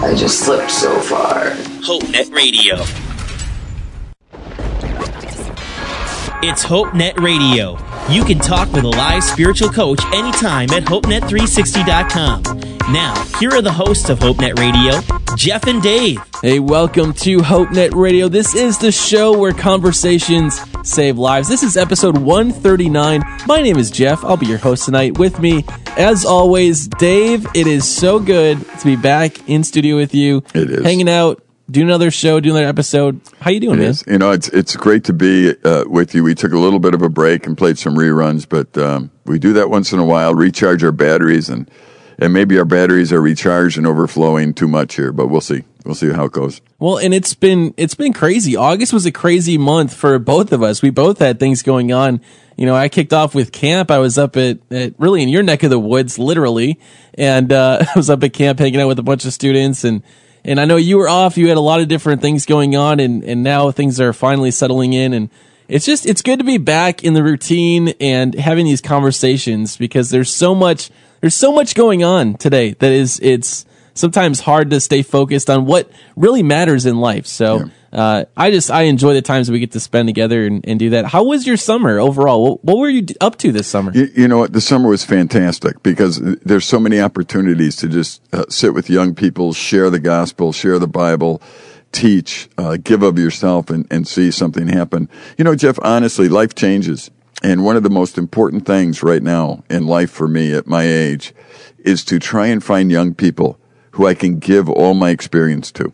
[0.00, 1.50] I just slipped so far.
[1.82, 2.76] HopeNet Radio.
[6.40, 7.87] It's HopeNet Radio.
[8.10, 12.42] You can talk with a live spiritual coach anytime at HopeNet360.com.
[12.90, 15.02] Now, here are the hosts of HopeNet Radio,
[15.36, 16.18] Jeff and Dave.
[16.40, 18.28] Hey, welcome to HopeNet Radio.
[18.28, 21.48] This is the show where conversations save lives.
[21.48, 23.22] This is episode 139.
[23.46, 24.24] My name is Jeff.
[24.24, 25.18] I'll be your host tonight.
[25.18, 25.66] With me,
[25.98, 27.46] as always, Dave.
[27.54, 30.42] It is so good to be back in studio with you.
[30.54, 30.82] It is.
[30.82, 33.20] Hanging out, do another show, do another episode.
[33.40, 33.90] How you doing, It man?
[33.90, 34.04] is.
[34.06, 36.22] You know, it's it's great to be uh, with you.
[36.24, 39.38] We took a little bit of a break and played some reruns, but um, we
[39.38, 41.70] do that once in a while, recharge our batteries, and
[42.18, 45.12] and maybe our batteries are recharged and overflowing too much here.
[45.12, 45.64] But we'll see.
[45.84, 46.60] We'll see how it goes.
[46.78, 48.56] Well, and it's been it's been crazy.
[48.56, 50.82] August was a crazy month for both of us.
[50.82, 52.20] We both had things going on.
[52.56, 53.90] You know, I kicked off with camp.
[53.90, 56.80] I was up at, at really in your neck of the woods, literally,
[57.14, 59.84] and uh, I was up at camp hanging out with a bunch of students.
[59.84, 60.02] And
[60.44, 61.36] and I know you were off.
[61.36, 64.50] You had a lot of different things going on, and and now things are finally
[64.50, 65.12] settling in.
[65.12, 65.30] And
[65.68, 70.10] it's just it's good to be back in the routine and having these conversations because
[70.10, 73.66] there's so much there's so much going on today that is it's
[73.98, 77.26] sometimes hard to stay focused on what really matters in life.
[77.26, 80.78] So uh, I just I enjoy the times we get to spend together and, and
[80.78, 81.06] do that.
[81.06, 82.42] How was your summer overall?
[82.42, 83.92] What, what were you up to this summer?
[83.92, 84.52] You, you know what?
[84.52, 89.14] The summer was fantastic because there's so many opportunities to just uh, sit with young
[89.14, 91.40] people, share the gospel, share the Bible,
[91.92, 95.08] teach, uh, give of yourself, and, and see something happen.
[95.36, 97.10] You know, Jeff, honestly, life changes.
[97.42, 100.82] And one of the most important things right now in life for me at my
[100.82, 101.32] age
[101.78, 103.58] is to try and find young people
[103.98, 105.92] who I can give all my experience to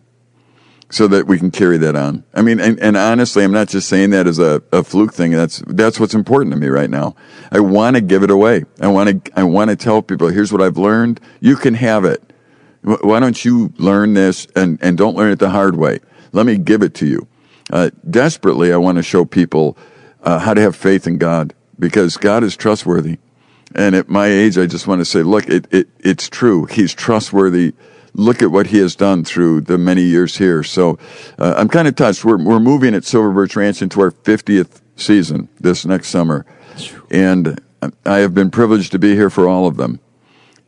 [0.91, 2.23] so that we can carry that on.
[2.35, 5.31] I mean, and, and honestly, I'm not just saying that as a, a fluke thing.
[5.31, 7.17] That's that's what's important to me right now.
[7.51, 8.65] I want to give it away.
[8.79, 11.19] I want to I want to tell people, here's what I've learned.
[11.41, 12.23] You can have it.
[12.83, 16.01] Why don't you learn this and and don't learn it the hard way?
[16.33, 17.27] Let me give it to you.
[17.73, 19.79] Uh, desperately, I want to show people
[20.23, 23.17] uh, how to have faith in God because God is trustworthy.
[23.75, 26.67] And at my age, I just want to say, look, it, it it's true.
[26.67, 27.73] He's trustworthy
[28.15, 30.63] look at what he has done through the many years here.
[30.63, 30.99] So
[31.39, 32.25] uh, I'm kind of touched.
[32.25, 36.47] We're we're moving at Silver Birch Ranch into our 50th season this next summer,
[37.11, 37.61] and
[38.07, 40.01] I have been privileged to be here for all of them.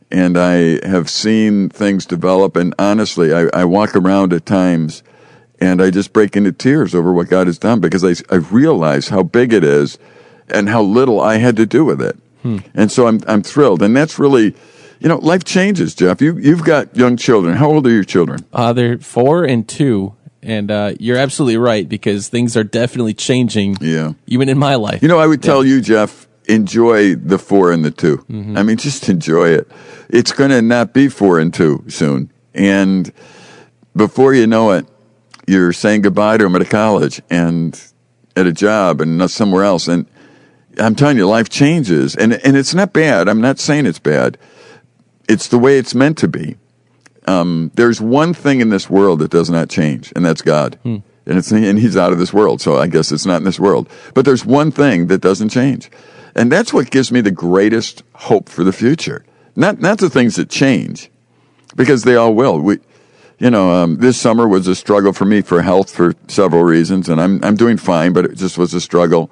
[0.09, 2.55] And I have seen things develop.
[2.55, 5.03] And honestly, I, I walk around at times
[5.59, 9.09] and I just break into tears over what God has done because I, I realize
[9.09, 9.97] how big it is
[10.49, 12.17] and how little I had to do with it.
[12.73, 13.81] And so I'm, I'm thrilled.
[13.81, 14.55] And that's really,
[14.99, 16.21] you know, life changes, Jeff.
[16.21, 17.55] You, you've got young children.
[17.55, 18.45] How old are your children?
[18.53, 23.77] Uh, they're four and two, and uh, you're absolutely right because things are definitely changing.
[23.81, 24.13] Yeah.
[24.27, 25.01] even in my life.
[25.01, 28.25] You know, I would tell you, Jeff, enjoy the four and the 2
[28.55, 29.69] I mean, just enjoy it.
[30.09, 32.31] It's going to not be four and two soon.
[32.53, 33.11] And
[33.95, 34.87] before you know it,
[35.45, 37.79] you're saying goodbye to them at a college and
[38.35, 39.87] at a job and not somewhere else.
[39.87, 40.05] And
[40.79, 42.15] I'm telling you, life changes.
[42.15, 43.27] And, and it's not bad.
[43.27, 44.37] I'm not saying it's bad.
[45.27, 46.55] It's the way it's meant to be.
[47.27, 50.79] Um, there's one thing in this world that does not change, and that's God.
[51.25, 53.59] And it's and He's out of this world, so I guess it's not in this
[53.59, 53.89] world.
[54.13, 55.91] But there's one thing that doesn't change,
[56.35, 59.25] and that's what gives me the greatest hope for the future.
[59.55, 61.11] Not not the things that change,
[61.75, 62.59] because they all will.
[62.61, 62.79] We,
[63.39, 67.09] you know, um, this summer was a struggle for me for health for several reasons,
[67.09, 69.29] and I'm I'm doing fine, but it just was a struggle.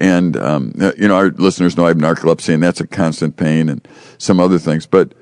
[0.00, 3.68] And um, you know, our listeners know I have narcolepsy, and that's a constant pain,
[3.68, 3.86] and
[4.16, 5.12] some other things, but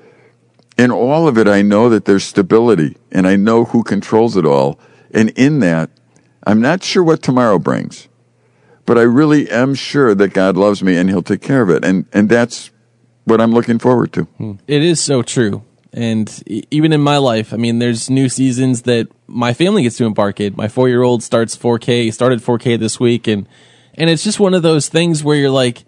[0.77, 4.45] in all of it, I know that there's stability and I know who controls it
[4.45, 4.79] all.
[5.11, 5.89] And in that,
[6.45, 8.07] I'm not sure what tomorrow brings,
[8.85, 11.85] but I really am sure that God loves me and he'll take care of it.
[11.85, 12.71] And, and that's
[13.23, 14.23] what I'm looking forward to.
[14.23, 14.53] Hmm.
[14.67, 15.63] It is so true.
[15.93, 20.05] And even in my life, I mean, there's new seasons that my family gets to
[20.05, 20.53] embark in.
[20.57, 23.27] My four year old starts 4K, started 4K this week.
[23.27, 23.47] And,
[23.93, 25.85] and it's just one of those things where you're like,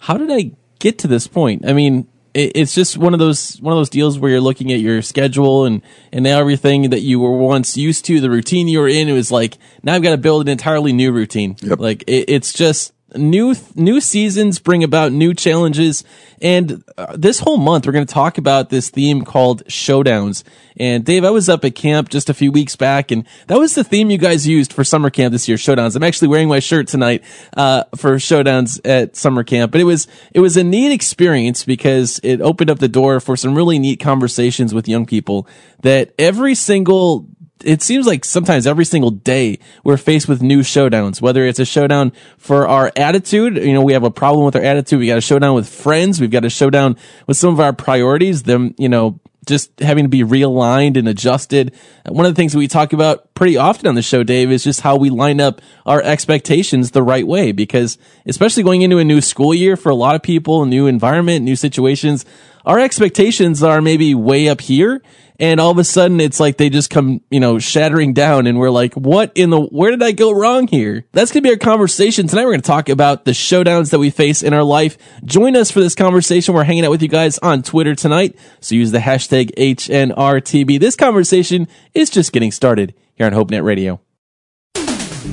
[0.00, 1.66] how did I get to this point?
[1.66, 2.06] I mean,
[2.38, 5.02] it, it's just one of those, one of those deals where you're looking at your
[5.02, 5.82] schedule and,
[6.12, 9.12] and now everything that you were once used to, the routine you were in, it
[9.12, 11.56] was like, now I've got to build an entirely new routine.
[11.60, 11.78] Yep.
[11.80, 16.04] Like it, it's just, new new seasons bring about new challenges.
[16.40, 20.44] And uh, this whole month we're going to talk about this theme called showdowns.
[20.76, 23.74] And dave i was up at camp just a few weeks back and that was
[23.74, 25.96] the theme you guys used for summer camp this year showdowns.
[25.96, 27.24] I'm actually wearing my shirt tonight
[27.56, 29.72] uh, for showdowns at summer camp.
[29.72, 33.36] But it was it was a neat experience because it opened up the door for
[33.36, 35.48] some really neat conversations with young people
[35.82, 37.26] that every single
[37.64, 41.64] it seems like sometimes every single day we're faced with new showdowns, whether it's a
[41.64, 43.56] showdown for our attitude.
[43.56, 45.00] You know, we have a problem with our attitude.
[45.00, 46.20] We got a showdown with friends.
[46.20, 46.96] We've got a showdown
[47.26, 51.74] with some of our priorities, them, you know, just having to be realigned and adjusted.
[52.06, 54.82] One of the things we talk about pretty often on the show, Dave, is just
[54.82, 57.52] how we line up our expectations the right way.
[57.52, 60.86] Because especially going into a new school year for a lot of people, a new
[60.86, 62.26] environment, new situations,
[62.66, 65.00] our expectations are maybe way up here
[65.38, 68.58] and all of a sudden it's like they just come, you know, shattering down and
[68.58, 71.04] we're like, what in the, where did I go wrong here?
[71.12, 72.26] That's going to be our conversation.
[72.26, 74.98] Tonight we're going to talk about the showdowns that we face in our life.
[75.24, 76.54] Join us for this conversation.
[76.54, 78.36] We're hanging out with you guys on Twitter tonight.
[78.60, 80.80] So use the hashtag HNRTB.
[80.80, 84.00] This conversation is just getting started here on HopeNet Radio.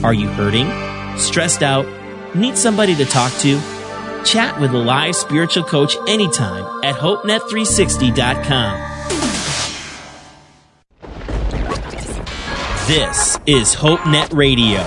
[0.04, 0.68] Are you hurting?
[1.18, 1.86] Stressed out?
[2.36, 3.60] Need somebody to talk to?
[4.24, 9.44] Chat with a live spiritual coach anytime at HopeNet360.com.
[12.88, 14.84] This is HopeNet Radio.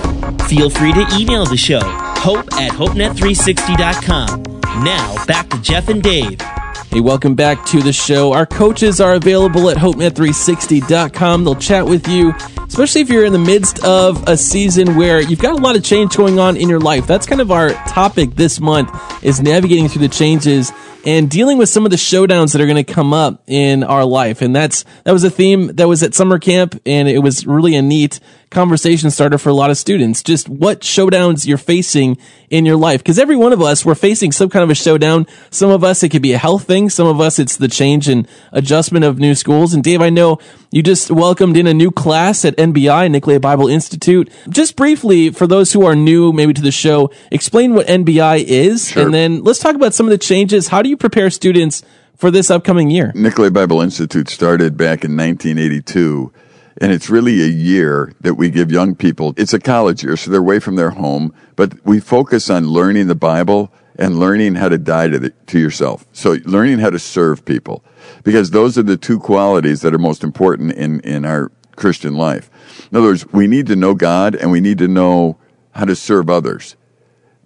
[0.47, 4.43] Feel free to email the show, hope at HopeNet360.com.
[4.85, 6.41] Now, back to Jeff and Dave.
[6.41, 8.33] Hey, welcome back to the show.
[8.33, 11.43] Our coaches are available at HopeNet360.com.
[11.43, 12.33] They'll chat with you,
[12.69, 15.83] especially if you're in the midst of a season where you've got a lot of
[15.83, 17.05] change going on in your life.
[17.05, 18.93] That's kind of our topic this month
[19.25, 20.71] is navigating through the changes
[21.05, 24.05] and dealing with some of the showdowns that are going to come up in our
[24.05, 24.43] life.
[24.43, 27.77] And that's, that was a theme that was at summer camp and it was really
[27.77, 30.23] a neat conversation starter for a lot of students.
[30.23, 32.19] Just what showdowns you're facing
[32.51, 33.05] in your life.
[33.05, 35.27] Cause every one of us, we're facing some kind of a showdown.
[35.51, 36.89] Some of us, it could be a health thing.
[36.89, 39.75] Some of us, it's the change and adjustment of new schools.
[39.75, 40.39] And Dave, I know
[40.71, 44.31] you just welcomed in a new class at NBI, Nicolet Bible Institute.
[44.49, 48.89] Just briefly, for those who are new maybe to the show, explain what NBI is.
[48.89, 49.05] Sure.
[49.05, 50.69] And then let's talk about some of the changes.
[50.69, 51.83] How do you prepare students
[52.17, 53.13] for this upcoming year?
[53.15, 56.33] Nicolet Bible Institute started back in 1982,
[56.81, 59.35] and it's really a year that we give young people.
[59.37, 63.09] It's a college year, so they're away from their home, but we focus on learning
[63.09, 66.07] the Bible and learning how to die to, the, to yourself.
[66.13, 67.85] So learning how to serve people,
[68.23, 72.49] because those are the two qualities that are most important in, in our Christian life.
[72.91, 75.37] In other words, we need to know God and we need to know
[75.73, 76.77] how to serve others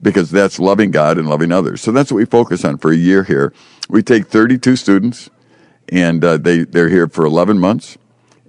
[0.03, 1.81] because that's loving God and loving others.
[1.81, 3.53] So that's what we focus on for a year here.
[3.89, 5.31] We take 32 students,
[5.91, 7.97] and uh, they they're here for 11 months,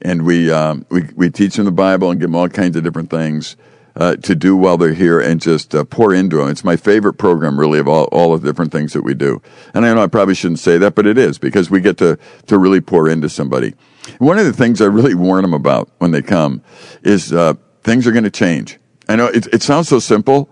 [0.04, 2.84] and we um, we we teach them the Bible and give them all kinds of
[2.84, 3.56] different things.
[3.96, 6.50] Uh, to do while they're here and just uh, pour into them.
[6.50, 9.40] It's my favorite program, really, of all, all the different things that we do.
[9.76, 12.18] And I know I probably shouldn't say that, but it is because we get to,
[12.48, 13.76] to really pour into somebody.
[14.18, 16.64] One of the things I really warn them about when they come
[17.04, 17.54] is uh,
[17.84, 18.80] things are going to change.
[19.08, 20.50] I know it, it sounds so simple,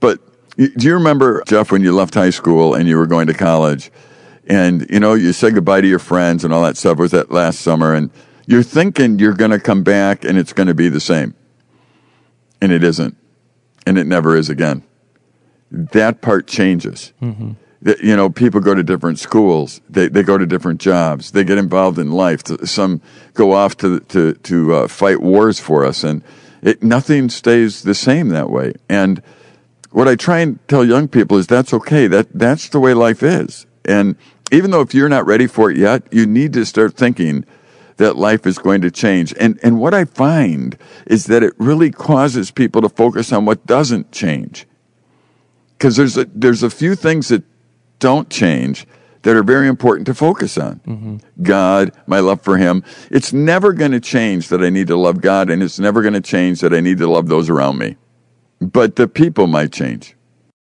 [0.00, 0.18] but
[0.56, 3.90] do you remember, Jeff, when you left high school and you were going to college
[4.46, 6.96] and, you know, you said goodbye to your friends and all that stuff?
[6.96, 8.10] Was that last summer and
[8.48, 11.34] you're thinking you're going to come back and it's going to be the same.
[12.62, 13.14] And it isn't.
[13.86, 14.82] And it never is again.
[15.70, 17.12] That part changes.
[17.20, 17.52] Mm-hmm.
[18.02, 19.82] You know, people go to different schools.
[19.90, 21.32] They, they go to different jobs.
[21.32, 22.42] They get involved in life.
[22.64, 23.02] Some
[23.34, 26.02] go off to, to, to uh, fight wars for us.
[26.02, 26.24] And
[26.62, 28.72] it, nothing stays the same that way.
[28.88, 29.22] And,
[29.90, 32.06] what I try and tell young people is that's okay.
[32.06, 33.66] That that's the way life is.
[33.86, 34.16] And
[34.52, 37.46] even though if you're not ready for it yet, you need to start thinking
[37.98, 39.32] that life is going to change.
[39.38, 40.76] And and what I find
[41.06, 44.66] is that it really causes people to focus on what doesn't change.
[45.78, 47.44] Cuz there's a there's a few things that
[48.00, 48.86] don't change
[49.22, 50.80] that are very important to focus on.
[50.86, 51.16] Mm-hmm.
[51.42, 52.82] God, my love for him.
[53.10, 56.14] It's never going to change that I need to love God and it's never going
[56.14, 57.96] to change that I need to love those around me
[58.60, 60.14] but the people might change.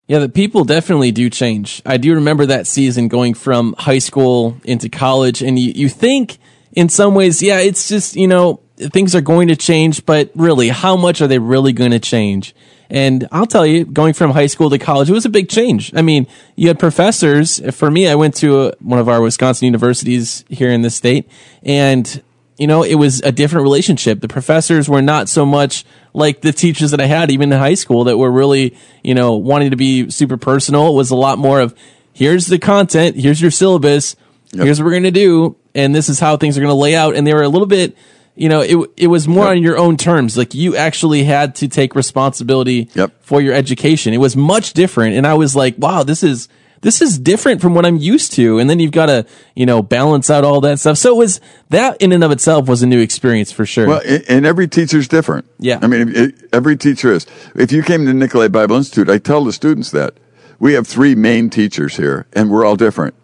[0.07, 1.83] Yeah, the people definitely do change.
[1.85, 6.39] I do remember that season going from high school into college, and you, you think
[6.73, 10.69] in some ways, yeah, it's just, you know, things are going to change, but really,
[10.69, 12.55] how much are they really going to change?
[12.91, 15.95] And I'll tell you, going from high school to college, it was a big change.
[15.95, 17.61] I mean, you had professors.
[17.75, 21.29] For me, I went to a, one of our Wisconsin universities here in the state,
[21.63, 22.23] and
[22.59, 24.21] you know, it was a different relationship.
[24.21, 27.75] The professors were not so much like the teachers that I had even in high
[27.75, 30.89] school that were really, you know, wanting to be super personal.
[30.89, 31.73] It was a lot more of
[32.13, 34.17] here's the content, here's your syllabus,
[34.51, 34.65] yep.
[34.65, 36.97] here's what we're going to do, and this is how things are going to lay
[36.97, 37.15] out.
[37.15, 37.97] And they were a little bit,
[38.35, 40.37] you know, it it was more on your own terms.
[40.37, 43.13] Like you actually had to take responsibility Yep.
[43.21, 44.13] for your education.
[44.13, 46.49] It was much different, and I was like, wow, this is
[46.81, 48.59] this is different from what I'm used to.
[48.61, 50.99] And then you've got to you know balance out all that stuff.
[50.99, 53.87] So it was that in and of itself was a new experience for sure.
[53.87, 55.47] Well, and every teacher's different.
[55.59, 55.79] Yeah.
[55.81, 57.27] I mean, it, every teacher is.
[57.55, 60.15] If you came to Nicolet Bible Institute, I tell the students that
[60.59, 63.15] we have three main teachers here, and we're all different.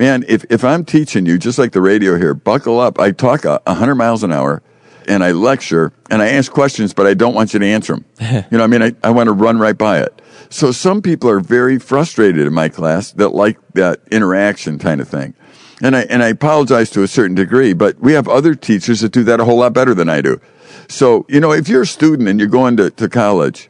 [0.00, 2.98] Man, if, if I'm teaching you, just like the radio here, buckle up.
[2.98, 4.62] I talk a 100 miles an hour,
[5.06, 8.06] and I lecture, and I ask questions, but I don't want you to answer them.
[8.50, 10.22] you know, I mean, I, I want to run right by it.
[10.48, 15.08] So some people are very frustrated in my class that like that interaction kind of
[15.10, 15.34] thing.
[15.82, 19.12] And I, and I apologize to a certain degree, but we have other teachers that
[19.12, 20.40] do that a whole lot better than I do.
[20.88, 23.68] So, you know, if you're a student and you're going to, to college,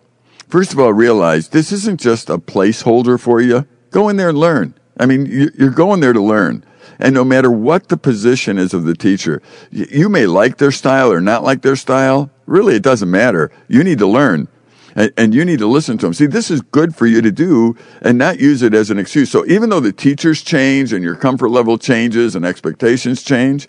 [0.48, 3.66] first of all, realize this isn't just a placeholder for you.
[3.90, 4.74] Go in there and learn.
[5.00, 6.62] I mean, you- you're going there to learn.
[6.98, 9.40] And no matter what the position is of the teacher,
[9.70, 12.30] you may like their style or not like their style.
[12.46, 13.50] Really, it doesn't matter.
[13.68, 14.48] You need to learn
[14.94, 16.12] and you need to listen to them.
[16.14, 19.30] See, this is good for you to do and not use it as an excuse.
[19.30, 23.68] So even though the teachers change and your comfort level changes and expectations change,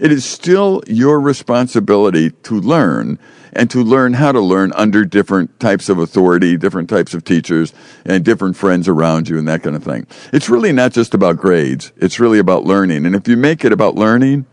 [0.00, 3.18] it is still your responsibility to learn
[3.52, 7.72] and to learn how to learn under different types of authority, different types of teachers,
[8.04, 10.06] and different friends around you and that kind of thing.
[10.32, 11.92] It's really not just about grades.
[11.96, 13.06] It's really about learning.
[13.06, 14.46] And if you make it about learning,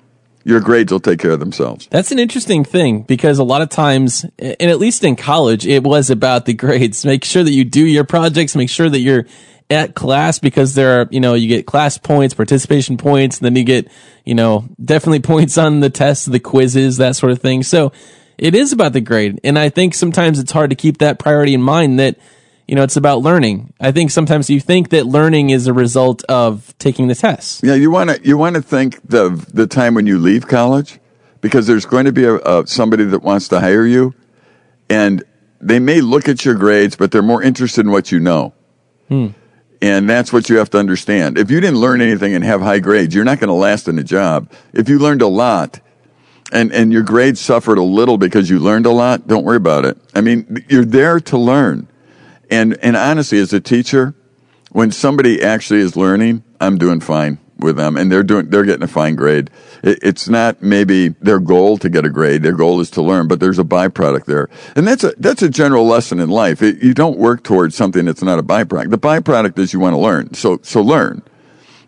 [0.44, 1.88] your grades will take care of themselves.
[1.91, 5.84] That's an interesting thing because a lot of times, and at least in college, it
[5.84, 7.06] was about the grades.
[7.06, 9.25] Make sure that you do your projects, make sure that you're
[9.70, 13.56] at class because there are, you know, you get class points, participation points, and then
[13.56, 13.88] you get,
[14.25, 17.62] you know, definitely points on the tests, the quizzes, that sort of thing.
[17.63, 17.91] So
[18.39, 19.39] it is about the grade.
[19.43, 22.17] And I think sometimes it's hard to keep that priority in mind that,
[22.67, 23.74] you know, it's about learning.
[23.79, 27.62] I think sometimes you think that learning is a result of taking the tests.
[27.63, 31.00] Yeah, you want to you want to think the the time when you leave college,
[31.41, 34.13] because there's going to be a, a somebody that wants to hire you,
[34.89, 35.24] and
[35.60, 38.53] they may look at your grades, but they're more interested in what you know.
[39.10, 39.27] Hmm.
[39.81, 41.38] And that's what you have to understand.
[41.38, 43.98] If you didn't learn anything and have high grades, you're not going to last in
[43.98, 44.51] a job.
[44.74, 45.79] If you learned a lot
[46.51, 49.86] and, and your grades suffered a little because you learned a lot, don't worry about
[49.86, 49.98] it.
[50.15, 51.88] I mean, you're there to learn.
[52.50, 54.15] And, and honestly, as a teacher,
[54.72, 58.84] when somebody actually is learning, I'm doing fine with them and they're doing, they're getting
[58.84, 59.50] a fine grade.
[59.84, 62.41] It, it's not maybe their goal to get a grade.
[62.41, 64.48] Their goal is to learn, but there's a byproduct there.
[64.75, 66.62] And that's a, that's a general lesson in life.
[66.62, 68.89] It, you don't work towards something that's not a byproduct.
[68.89, 70.34] The byproduct is you want to learn.
[70.34, 71.22] So, so learn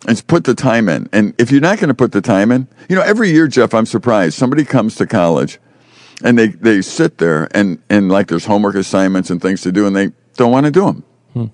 [0.07, 1.07] and put the time in.
[1.11, 3.73] And if you're not going to put the time in, you know, every year, Jeff,
[3.73, 5.59] I'm surprised somebody comes to college
[6.23, 9.85] and they, they sit there and, and like there's homework assignments and things to do
[9.85, 11.03] and they don't want to do them.
[11.33, 11.45] Hmm.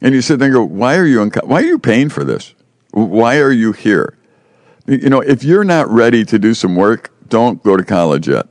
[0.00, 2.24] And you sit there and go, why are you, in, why are you paying for
[2.24, 2.54] this?
[2.92, 4.16] Why are you here?
[4.86, 8.46] You know, if you're not ready to do some work, don't go to college yet.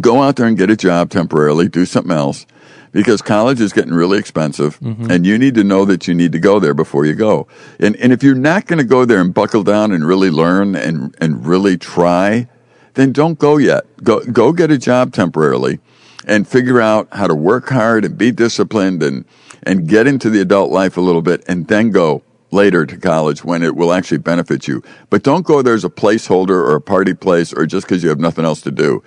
[0.00, 2.44] Go out there and get a job temporarily, do something else
[2.92, 5.10] because college is getting really expensive mm-hmm.
[5.10, 7.46] and you need to know that you need to go there before you go.
[7.78, 10.74] And, and if you're not going to go there and buckle down and really learn
[10.74, 12.48] and, and really try,
[12.94, 13.84] then don't go yet.
[14.02, 15.80] Go, go get a job temporarily
[16.26, 19.24] and figure out how to work hard and be disciplined and,
[19.62, 23.44] and get into the adult life a little bit and then go later to college
[23.44, 24.82] when it will actually benefit you.
[25.10, 28.08] But don't go there as a placeholder or a party place or just because you
[28.08, 29.02] have nothing else to do.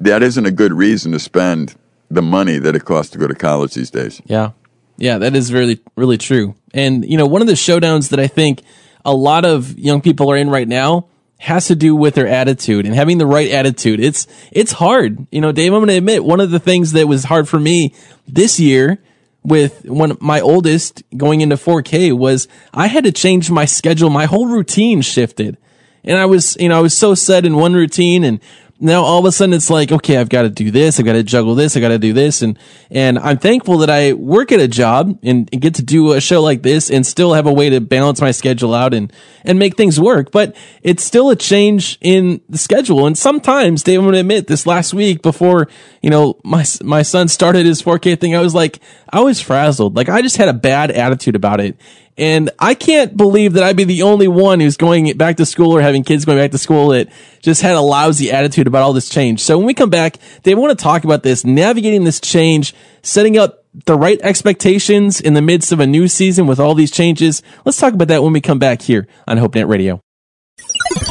[0.00, 1.74] That isn't a good reason to spend
[2.12, 4.20] the money that it costs to go to college these days.
[4.26, 4.50] Yeah.
[4.98, 6.54] Yeah, that is really, really true.
[6.74, 8.62] And, you know, one of the showdowns that I think
[9.04, 11.06] a lot of young people are in right now
[11.38, 13.98] has to do with their attitude and having the right attitude.
[13.98, 15.26] It's, it's hard.
[15.32, 17.58] You know, Dave, I'm going to admit one of the things that was hard for
[17.58, 17.94] me
[18.28, 19.02] this year
[19.42, 24.08] with one my oldest going into 4K was I had to change my schedule.
[24.08, 25.56] My whole routine shifted.
[26.04, 28.40] And I was, you know, I was so set in one routine and
[28.82, 30.98] now all of a sudden it's like, okay, I've got to do this.
[30.98, 31.76] I've got to juggle this.
[31.76, 32.42] I got to do this.
[32.42, 32.58] And,
[32.90, 36.20] and I'm thankful that I work at a job and, and get to do a
[36.20, 39.12] show like this and still have a way to balance my schedule out and,
[39.44, 40.32] and make things work.
[40.32, 43.06] But it's still a change in the schedule.
[43.06, 45.68] And sometimes, Dave, I'm going to admit this last week before,
[46.02, 48.80] you know, my, my son started his 4K thing, I was like,
[49.12, 49.94] I was frazzled.
[49.94, 51.76] Like I just had a bad attitude about it.
[52.18, 55.72] And I can't believe that I'd be the only one who's going back to school
[55.72, 57.08] or having kids going back to school that
[57.40, 59.40] just had a lousy attitude about all this change.
[59.40, 63.38] So when we come back, they want to talk about this, navigating this change, setting
[63.38, 67.42] up the right expectations in the midst of a new season with all these changes.
[67.64, 70.02] Let's talk about that when we come back here on HopeNet Radio.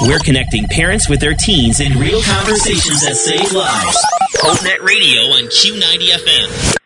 [0.01, 3.97] We're connecting parents with their teens in real conversations that save lives.
[4.37, 6.77] HopeNet Radio on Q90 FM.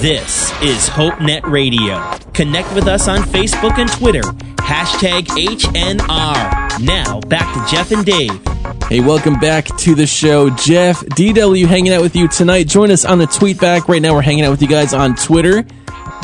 [0.00, 2.00] This is HopeNet Radio.
[2.32, 4.22] Connect with us on Facebook and Twitter.
[4.62, 6.80] Hashtag HNR.
[6.80, 8.40] Now back to Jeff and Dave.
[8.88, 10.48] Hey, welcome back to the show.
[10.50, 12.68] Jeff DW hanging out with you tonight.
[12.68, 13.88] Join us on the tweet back.
[13.88, 15.66] Right now, we're hanging out with you guys on Twitter.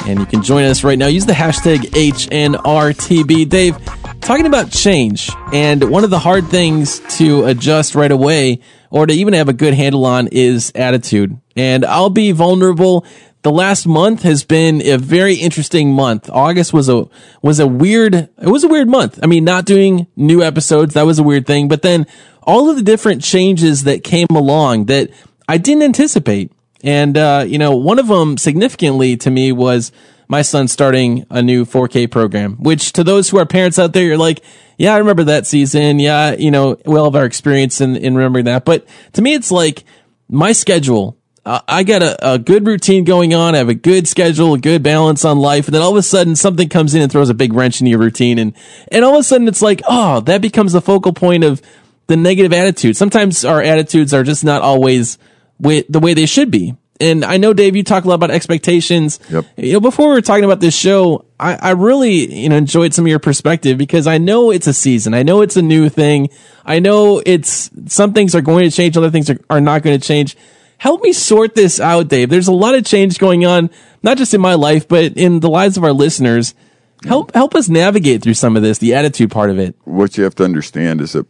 [0.06, 1.08] And you can join us right now.
[1.08, 3.48] Use the hashtag HNRTB.
[3.48, 3.76] Dave,
[4.20, 8.60] talking about change, and one of the hard things to adjust right away
[8.90, 11.38] or to even have a good handle on is attitude.
[11.56, 13.04] And I'll be vulnerable
[13.42, 16.30] the last month has been a very interesting month.
[16.30, 17.08] August was a
[17.42, 19.18] was a weird it was a weird month.
[19.22, 22.06] I mean, not doing new episodes, that was a weird thing, but then
[22.42, 25.10] all of the different changes that came along that
[25.48, 26.52] I didn't anticipate.
[26.84, 29.92] And uh, you know, one of them significantly to me was
[30.28, 34.04] my son starting a new 4K program, which to those who are parents out there,
[34.04, 34.42] you're like,
[34.78, 35.98] yeah, I remember that season.
[35.98, 38.64] Yeah, you know, we all have our experience in, in remembering that.
[38.64, 39.84] But to me, it's like
[40.28, 43.54] my schedule uh, I got a, a good routine going on.
[43.54, 45.66] I have a good schedule, a good balance on life.
[45.66, 47.86] And then all of a sudden something comes in and throws a big wrench in
[47.88, 48.38] your routine.
[48.38, 48.54] And,
[48.88, 51.60] and all of a sudden it's like, oh, that becomes the focal point of
[52.06, 52.96] the negative attitude.
[52.96, 55.18] Sometimes our attitudes are just not always
[55.58, 56.76] way, the way they should be.
[57.00, 59.18] And I know, Dave, you talk a lot about expectations.
[59.28, 59.44] Yep.
[59.56, 62.94] You know, before we were talking about this show, I, I really, you know, enjoyed
[62.94, 65.12] some of your perspective because I know it's a season.
[65.12, 66.28] I know it's a new thing.
[66.64, 69.98] I know it's, some things are going to change, other things are, are not going
[69.98, 70.36] to change
[70.82, 72.28] help me sort this out, Dave.
[72.28, 73.70] There's a lot of change going on,
[74.02, 76.56] not just in my life, but in the lives of our listeners.
[77.04, 79.76] Help help us navigate through some of this, the attitude part of it.
[79.84, 81.26] What you have to understand is that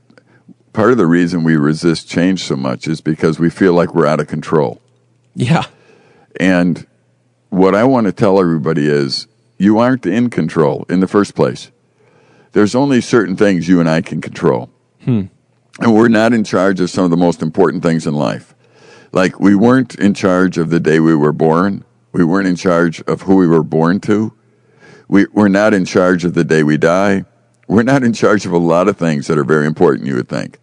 [0.73, 4.07] part of the reason we resist change so much is because we feel like we're
[4.07, 4.81] out of control.
[5.35, 5.65] Yeah.
[6.41, 6.87] And
[7.51, 9.27] what I want to tell everybody is
[9.59, 11.71] you aren't in control in the first place.
[12.53, 14.71] There's only certain things you and I can control.
[15.05, 15.25] Hmm.
[15.79, 18.55] And we're not in charge of some of the most important things in life.
[19.13, 21.85] Like we weren't in charge of the day we were born.
[22.13, 24.33] We weren't in charge of who we were born to.
[25.09, 27.25] We, we're not in charge of the day we die.
[27.69, 30.29] We're not in charge of a lot of things that are very important, you would
[30.29, 30.59] think.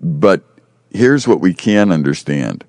[0.00, 0.44] But
[0.90, 2.64] here's what we can understand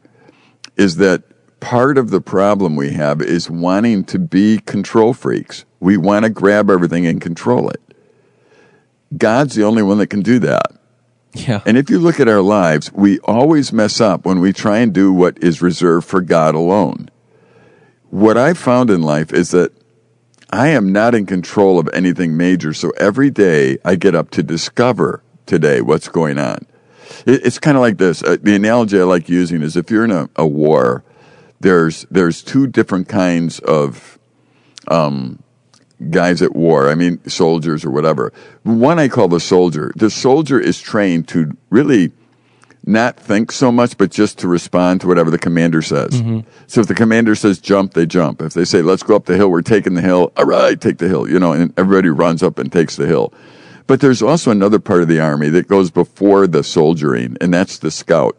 [0.76, 1.24] is that
[1.60, 5.66] part of the problem we have is wanting to be control freaks.
[5.80, 7.82] We want to grab everything and control it.
[9.18, 10.77] God's the only one that can do that.
[11.34, 11.62] Yeah.
[11.66, 14.94] And if you look at our lives, we always mess up when we try and
[14.94, 17.10] do what is reserved for God alone.
[18.10, 19.72] What I've found in life is that
[20.50, 22.74] I am not in control of anything major.
[22.74, 26.66] So every day I get up to discover today what's going on.
[27.26, 28.24] It's kind of like this.
[28.24, 31.04] Uh, the analogy I like using is if you're in a, a war,
[31.60, 34.20] there's there's two different kinds of
[34.88, 35.42] um,
[36.10, 36.90] guys at war.
[36.90, 38.32] I mean, soldiers or whatever.
[38.64, 39.92] One I call the soldier.
[39.96, 42.12] The soldier is trained to really
[42.86, 46.22] not think so much, but just to respond to whatever the commander says.
[46.22, 46.48] Mm-hmm.
[46.68, 48.42] So if the commander says jump, they jump.
[48.42, 50.32] If they say let's go up the hill, we're taking the hill.
[50.38, 51.30] All right, take the hill.
[51.30, 53.34] You know, and everybody runs up and takes the hill.
[53.88, 57.78] But there's also another part of the army that goes before the soldiering, and that's
[57.80, 58.38] the scout.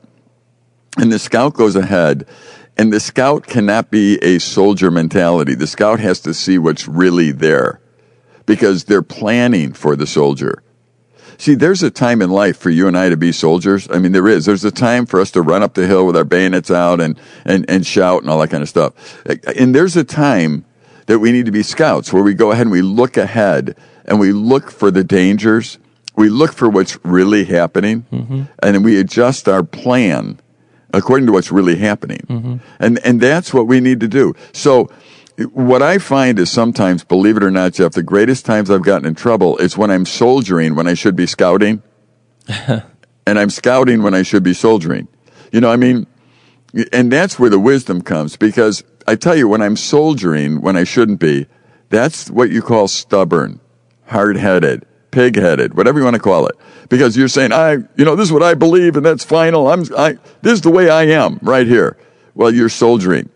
[0.97, 2.27] And the scout goes ahead
[2.79, 5.57] and the scout cannot be a soldier mentality.
[5.57, 7.81] The scout has to see what's really there
[8.47, 10.63] because they're planning for the soldier.
[11.37, 13.89] See, there's a time in life for you and I to be soldiers.
[13.91, 14.47] I mean, there is.
[14.47, 17.19] There's a time for us to run up the hill with our bayonets out and,
[17.45, 19.23] and, and shout and all that kind of stuff.
[19.57, 20.65] And there's a time
[21.07, 24.19] that we need to be scouts where we go ahead and we look ahead and
[24.19, 25.79] we look for the dangers.
[26.17, 28.43] We look for what's really happening mm-hmm.
[28.61, 30.41] and we adjust our plan
[30.93, 32.25] according to what's really happening.
[32.29, 32.57] Mm-hmm.
[32.79, 34.35] And, and that's what we need to do.
[34.53, 34.91] So,
[35.53, 39.07] what I find is sometimes, believe it or not, Jeff, the greatest times I've gotten
[39.07, 41.81] in trouble is when I'm soldiering when I should be scouting,
[42.49, 45.07] and I'm scouting when I should be soldiering.
[45.53, 46.09] You know, I mean,
[46.93, 50.85] and that's where the wisdom comes because I tell you, when I'm soldiering when I
[50.85, 51.47] shouldn't be,
[51.89, 53.61] that's what you call stubborn,
[54.07, 54.85] hard headed,
[55.19, 56.57] pig headed, whatever you want to call it.
[56.89, 59.69] Because you're saying, I, you know, this is what I believe and that's final.
[59.69, 61.97] I'm, I, this is the way I am right here.
[62.37, 63.29] Well, you're soldiering.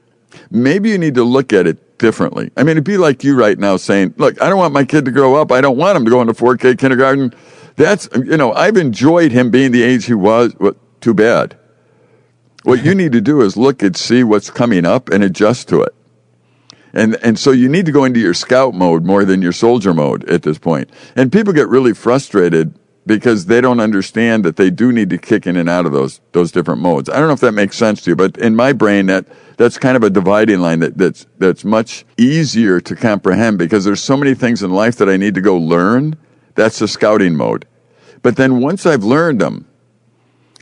[0.49, 2.53] Maybe you need to look at it differently.
[2.57, 5.05] I mean, it'd be like you right now saying, look, I don't want my kid
[5.07, 5.51] to grow up.
[5.51, 7.35] I don't want him to go into 4K kindergarten.
[7.75, 10.55] That's, you know, I've enjoyed him being the age he was.
[10.61, 11.59] Well, too bad.
[12.63, 15.83] What you need to do is look and see what's coming up and adjust to
[15.83, 15.97] it.
[16.93, 19.95] And, and so you need to go into your scout mode more than your soldier
[19.95, 20.91] mode at this point.
[21.17, 22.75] And people get really frustrated
[23.07, 26.21] because they don't understand that they do need to kick in and out of those
[26.33, 27.09] those different modes.
[27.09, 29.27] I don't know if that makes sense to you, but in my brain that
[29.57, 34.03] that's kind of a dividing line that, that's that's much easier to comprehend because there's
[34.03, 36.17] so many things in life that I need to go learn.
[36.55, 37.67] That's the scouting mode.
[38.23, 39.67] But then once I've learned them,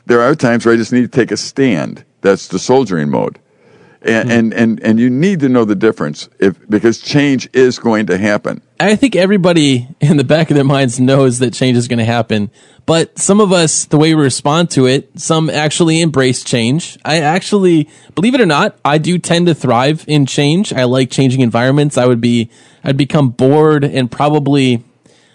[0.07, 2.05] there are times where I just need to take a stand.
[2.23, 3.38] That's the soldiering mode.
[4.02, 4.38] And, mm-hmm.
[4.38, 8.16] and, and, and you need to know the difference if, because change is going to
[8.16, 8.62] happen.
[8.78, 12.04] I think everybody in the back of their minds knows that change is going to
[12.06, 12.50] happen.
[12.86, 16.98] But some of us, the way we respond to it, some actually embrace change.
[17.04, 20.72] I actually, believe it or not, I do tend to thrive in change.
[20.72, 21.98] I like changing environments.
[21.98, 22.50] I would be,
[22.82, 24.82] I'd become bored and probably,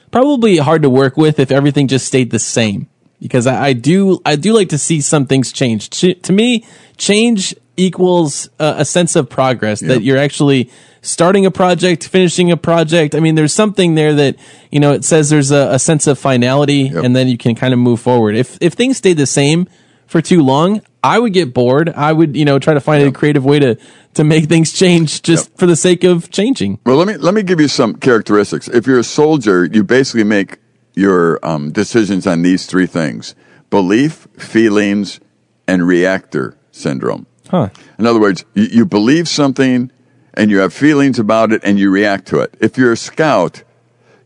[0.10, 2.90] probably hard to work with if everything just stayed the same.
[3.22, 5.92] Because I, I do, I do like to see some things change.
[5.92, 6.66] Ch- to me,
[6.98, 10.70] change equals a, a sense of progress that you're actually
[11.02, 13.16] starting a project, finishing a project.
[13.16, 14.38] I mean, there's something there that,
[14.72, 17.74] you know, it says there's a, a sense of finality and then you can kind
[17.74, 18.36] of move forward.
[18.36, 19.68] If, if things stayed the same
[20.08, 21.90] for too long, I would get bored.
[21.90, 23.78] I would, you know, try to find a creative way to,
[24.16, 26.80] to make things change just for the sake of changing.
[26.86, 28.68] Well, let me let me give you some characteristics.
[28.68, 30.58] If you're a soldier, you basically make
[30.96, 33.36] your um, decisions on these three things:
[33.70, 35.20] belief, feelings,
[35.68, 37.28] and reactor syndrome.
[37.50, 37.70] Huh.
[38.00, 39.92] In other words, you, you believe something
[40.34, 42.56] and you have feelings about it and you react to it.
[42.60, 43.64] If you're a scout,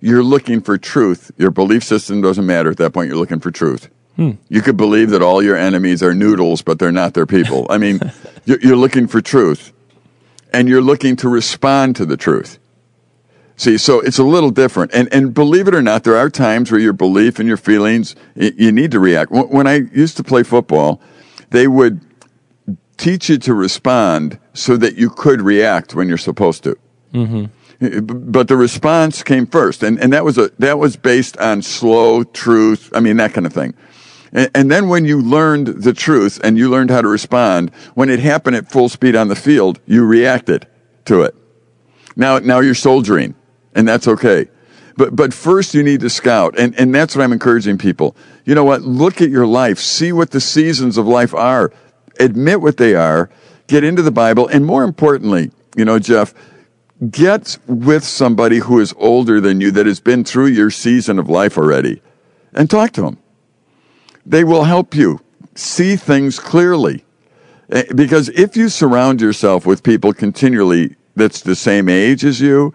[0.02, 1.32] you're looking for truth.
[1.38, 3.10] Your belief system doesn't matter at that point.
[3.10, 3.90] You're looking for truth.
[4.16, 4.32] Hmm.
[4.50, 7.68] You could believe that all your enemies are noodles, but they're not they're people.
[7.70, 8.00] I mean,
[8.46, 9.74] you're, you're looking for truth
[10.52, 12.60] and you're looking to respond to the truth.
[13.56, 14.94] See, so it's a little different.
[14.94, 18.16] And, and believe it or not, there are times where your belief and your feelings,
[18.36, 19.32] you need to react.
[19.32, 21.02] When I used to play football,
[21.50, 22.00] they would
[23.00, 26.78] teach you to respond so that you could react when you're supposed to.
[27.14, 27.46] Mm-hmm.
[28.06, 31.62] B- But the response came first, and, and that was a that was based on
[31.62, 32.92] slow truth.
[32.94, 33.74] I mean that kind of thing.
[34.34, 38.10] And, and then when you learned the truth and you learned how to respond, when
[38.10, 40.68] it happened at full speed on the field, you reacted
[41.06, 41.34] to it.
[42.16, 43.34] Now now you're soldiering,
[43.74, 44.50] and that's okay.
[44.98, 48.16] But but first you need to scout, and and that's what I'm encouraging people.
[48.44, 48.82] You know what?
[48.82, 51.72] Look at your life, see what the seasons of life are,
[52.20, 53.30] admit what they are,
[53.68, 56.34] get into the Bible, and more importantly, you know, Jeff,
[57.10, 61.30] get with somebody who is older than you that has been through your season of
[61.30, 62.02] life already,
[62.54, 63.18] and talk to them.
[64.26, 65.22] They will help you
[65.56, 67.06] see things clearly.
[67.72, 72.74] Eh, Because if you surround yourself with people continually that's the same age as you,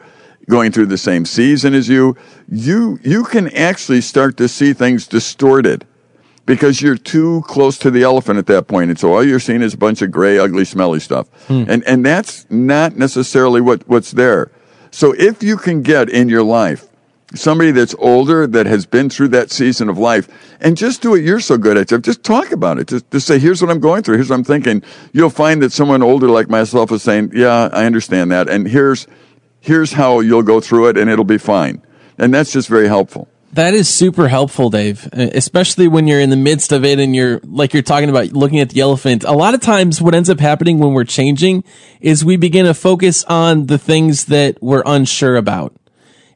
[0.49, 2.17] going through the same season as you,
[2.49, 5.87] you you can actually start to see things distorted
[6.47, 9.63] because you're too close to the elephant at that point, and so all you're seeing
[9.63, 11.65] is a bunch of gray, ugly, smelly stuff, hmm.
[11.69, 14.51] and and that's not necessarily what what's there.
[14.91, 16.89] So if you can get in your life
[17.35, 20.29] somebody that's older that has been through that season of life
[20.61, 22.03] and just do what you're so good at Jeff.
[22.03, 22.89] just talk about it.
[22.89, 24.17] Just, just say here's what i'm going through.
[24.17, 24.83] Here's what i'm thinking.
[25.13, 28.49] You'll find that someone older like myself is saying yeah i understand that.
[28.49, 29.07] And here's
[29.61, 31.83] here's how you'll go through it and it'll be fine.
[32.19, 36.31] And that's just very helpful That is super helpful, Dave, uh, especially when you're in
[36.31, 39.23] the midst of it and you're like you're talking about looking at the elephant.
[39.23, 41.63] A lot of times what ends up happening when we're changing
[42.01, 45.73] is we begin to focus on the things that we're unsure about.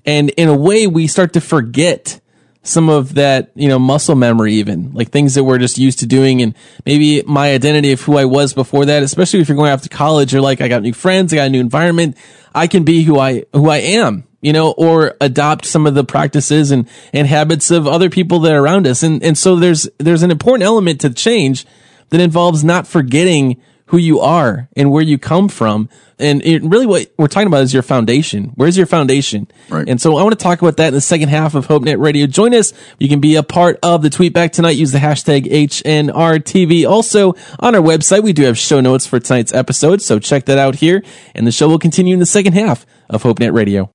[0.06, 2.20] And in a way we start to forget
[2.62, 6.06] some of that, you know, muscle memory even, like things that we're just used to
[6.06, 6.54] doing and
[6.86, 9.88] maybe my identity of who I was before that, especially if you're going off to
[9.88, 12.16] college, you're like, I got new friends, I got a new environment.
[12.54, 16.04] I can be who I, who I am, you know, or adopt some of the
[16.04, 19.02] practices and, and habits of other people that are around us.
[19.02, 21.66] And, and so there's, there's an important element to change
[22.10, 25.88] that involves not forgetting who you are and where you come from.
[26.18, 28.52] And it, really what we're talking about is your foundation.
[28.54, 29.48] Where's your foundation?
[29.70, 29.88] Right.
[29.88, 32.26] And so I want to talk about that in the second half of HopeNet Radio.
[32.26, 32.74] Join us.
[32.98, 34.76] You can be a part of the tweet back tonight.
[34.76, 36.88] Use the hashtag HNRTB.
[36.88, 40.02] Also on our website, we do have show notes for tonight's episode.
[40.02, 41.02] So check that out here.
[41.34, 43.90] And the show will continue in the second half of HopeNet Radio.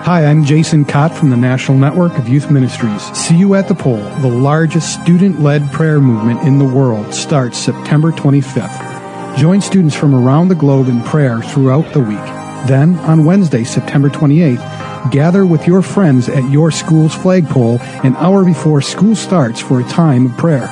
[0.00, 3.00] Hi, I'm Jason Cott from the National Network of Youth Ministries.
[3.16, 7.56] See You at the Pole, the largest student led prayer movement in the world, starts
[7.56, 9.38] September 25th.
[9.38, 12.18] Join students from around the globe in prayer throughout the week.
[12.66, 18.44] Then, on Wednesday, September 28th, gather with your friends at your school's flagpole an hour
[18.44, 20.66] before school starts for a time of prayer.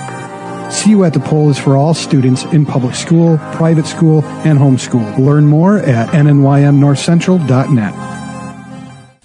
[0.73, 4.59] See You at the Pole is for all students in public school, private school, and
[4.59, 5.17] homeschool.
[5.17, 8.22] Learn more at nnymnorthcentral.net.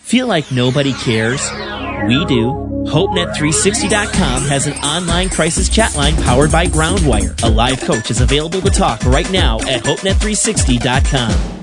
[0.08, 1.41] Feel like nobody cares?
[2.08, 2.54] We do.
[2.88, 7.38] HopeNet360.com has an online crisis chat line powered by Groundwire.
[7.43, 11.58] A live coach is available to talk right now at HopeNet360.com.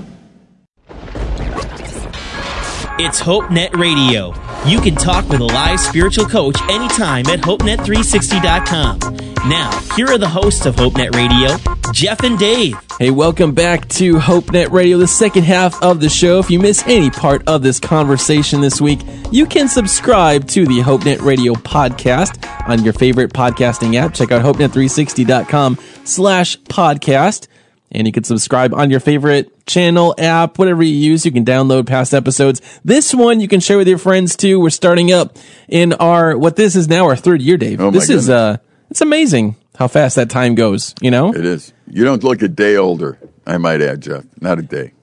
[2.99, 4.35] It's HopeNet Radio.
[4.69, 9.34] You can talk with a live spiritual coach anytime at HopeNet360.com.
[9.47, 11.55] Now, here are the hosts of HopeNet Radio,
[11.93, 12.75] Jeff and Dave.
[12.97, 16.39] Hey, welcome back to HopeNet Radio, the second half of the show.
[16.39, 20.79] If you miss any part of this conversation this week, you can subscribe to the
[20.79, 24.15] HopeNet Radio podcast on your favorite podcasting app.
[24.15, 27.47] Check out HopeNet360.com slash podcast.
[27.91, 31.23] And you can subscribe on your favorite channel, app, whatever you use.
[31.23, 32.61] You can download past episodes.
[32.83, 34.59] This one you can share with your friends too.
[34.59, 37.79] We're starting up in our, what this is now our third year, Dave.
[37.79, 38.57] Oh, my this is, uh,
[38.95, 41.33] it's amazing how fast that time goes, you know?
[41.33, 41.73] It is.
[41.85, 44.23] You don't look a day older, I might add, Jeff.
[44.39, 44.93] Not a day.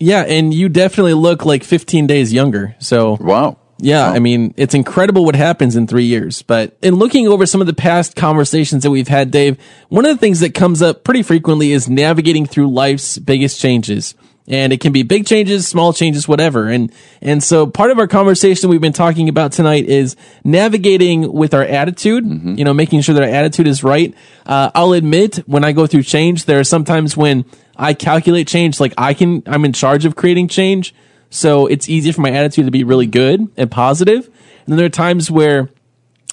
[0.00, 0.22] Yeah.
[0.22, 2.74] And you definitely look like 15 days younger.
[2.78, 3.58] So Wow.
[3.80, 4.14] Yeah, Wow.
[4.14, 6.40] I mean, it's incredible what happens in three years.
[6.40, 9.58] But in looking over some of the past conversations that we've had, Dave,
[9.90, 14.14] one of the things that comes up pretty frequently is navigating through life's biggest changes.
[14.50, 16.68] And it can be big changes, small changes, whatever.
[16.68, 21.52] And, and so part of our conversation we've been talking about tonight is navigating with
[21.52, 22.24] our attitude,
[22.58, 24.14] you know, making sure that our attitude is right.
[24.46, 27.44] Uh, I'll admit when I go through change, there are sometimes when
[27.76, 30.94] I calculate change, like I can, I'm in charge of creating change.
[31.28, 34.26] So it's easier for my attitude to be really good and positive.
[34.26, 35.68] And then there are times where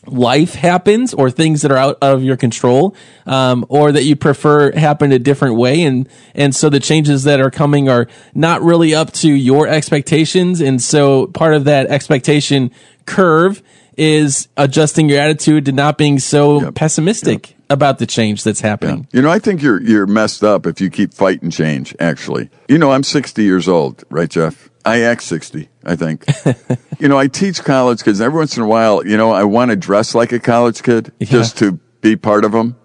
[0.08, 4.72] life happens or things that are out of your control, um, or that you prefer
[4.72, 5.82] happen a different way.
[5.84, 10.62] And, and so the changes that are coming are not really up to your expectations.
[10.62, 12.72] And so part of that expectation
[13.06, 13.62] curve
[13.98, 16.76] is adjusting your attitude to not being so Yep.
[16.76, 19.08] pessimistic about the change that's happening.
[19.12, 21.96] You know, I think you're you're messed up if you keep fighting change.
[22.00, 24.70] Actually, you know, I'm 60 years old, right, Jeff?
[24.86, 26.26] I act 60, I think.
[27.00, 28.22] you know, I teach college kids.
[28.22, 31.12] Every once in a while, you know, I want to dress like a college kid
[31.22, 32.76] just to be part of them,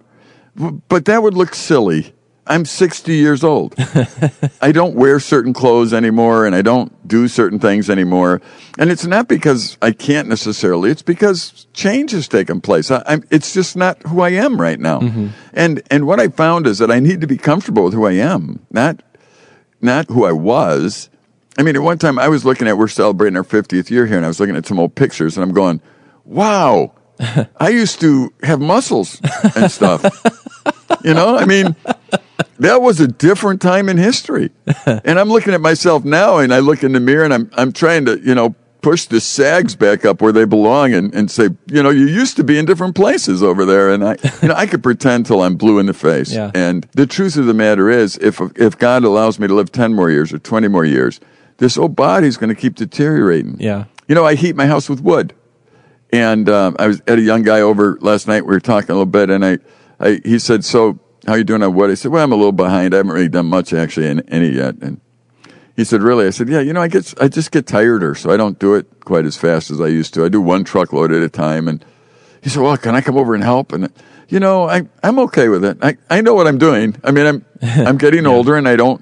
[0.89, 2.15] but that would look silly.
[2.47, 3.75] I'm 60 years old.
[4.63, 8.41] I don't wear certain clothes anymore and I don't do certain things anymore.
[8.77, 12.91] And it's not because I can't necessarily, it's because change has taken place.
[12.91, 14.99] I, I'm, it's just not who I am right now.
[14.99, 15.29] Mm-hmm.
[15.53, 18.13] And, and what I found is that I need to be comfortable with who I
[18.13, 19.01] am, not,
[19.81, 21.09] not who I was.
[21.61, 24.16] I mean, at one time I was looking at, we're celebrating our 50th year here
[24.16, 25.83] and I was looking at some old pictures and I'm going,
[26.25, 26.94] wow,
[27.59, 29.20] I used to have muscles
[29.55, 30.03] and stuff.
[31.05, 31.77] you know, I mean,
[32.61, 34.53] that was a different time in history.
[34.87, 37.73] and I'm looking at myself now and I look in the mirror and I'm, I'm
[37.73, 41.51] trying to, you know, push the sags back up where they belong and, and say,
[41.66, 43.90] you know, you used to be in different places over there.
[43.90, 46.33] And I, you know, I could pretend till I'm blue in the face.
[46.33, 46.53] Yeah.
[46.55, 49.92] And the truth of the matter is, if, if God allows me to live 10
[49.92, 51.20] more years or 20 more years,
[51.61, 53.57] this old body's going to keep deteriorating.
[53.61, 53.85] Yeah.
[54.09, 55.35] You know, I heat my house with wood.
[56.12, 58.44] And um, I was at a young guy over last night.
[58.44, 59.59] We were talking a little bit, and I,
[60.01, 62.51] I he said, "So, how you doing on wood?" I said, "Well, I'm a little
[62.51, 62.94] behind.
[62.94, 65.01] I haven't really done much actually in any yet." And
[65.77, 66.62] he said, "Really?" I said, "Yeah.
[66.62, 69.37] You know, I get I just get tireder, so I don't do it quite as
[69.37, 70.25] fast as I used to.
[70.25, 71.85] I do one truckload at a time." And
[72.42, 73.92] he said, "Well, can I come over and help?" And
[74.29, 75.79] you know, I I'm okay with it.
[75.81, 76.96] I I know what I'm doing.
[77.05, 79.01] I mean, I'm I'm getting older, and I don't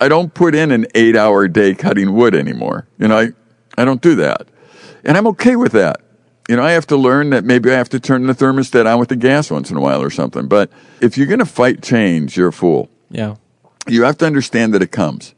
[0.00, 2.88] I don't put in an eight hour day cutting wood anymore.
[2.98, 3.28] You know, I,
[3.76, 4.48] I don't do that.
[5.04, 6.00] And I'm okay with that.
[6.48, 8.98] You know, I have to learn that maybe I have to turn the thermostat on
[8.98, 10.48] with the gas once in a while or something.
[10.48, 12.90] But if you're going to fight change, you're a fool.
[13.10, 13.36] Yeah.
[13.88, 15.34] You have to understand that it comes.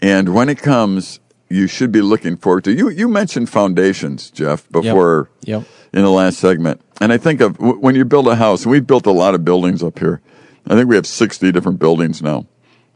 [0.00, 2.88] And when it comes, you should be looking forward to you.
[2.90, 5.64] You mentioned foundations, Jeff, before Yep.
[5.92, 6.80] in the last segment.
[7.00, 9.44] And I think of when you build a house, and we've built a lot of
[9.44, 10.20] buildings up here.
[10.66, 12.46] I think we have 60 different buildings now.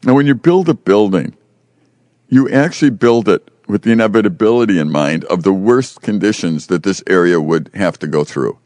[0.05, 1.37] Now, when you build a building,
[2.29, 7.03] you actually build it with the inevitability in mind of the worst conditions that this
[7.07, 8.59] area would have to go through.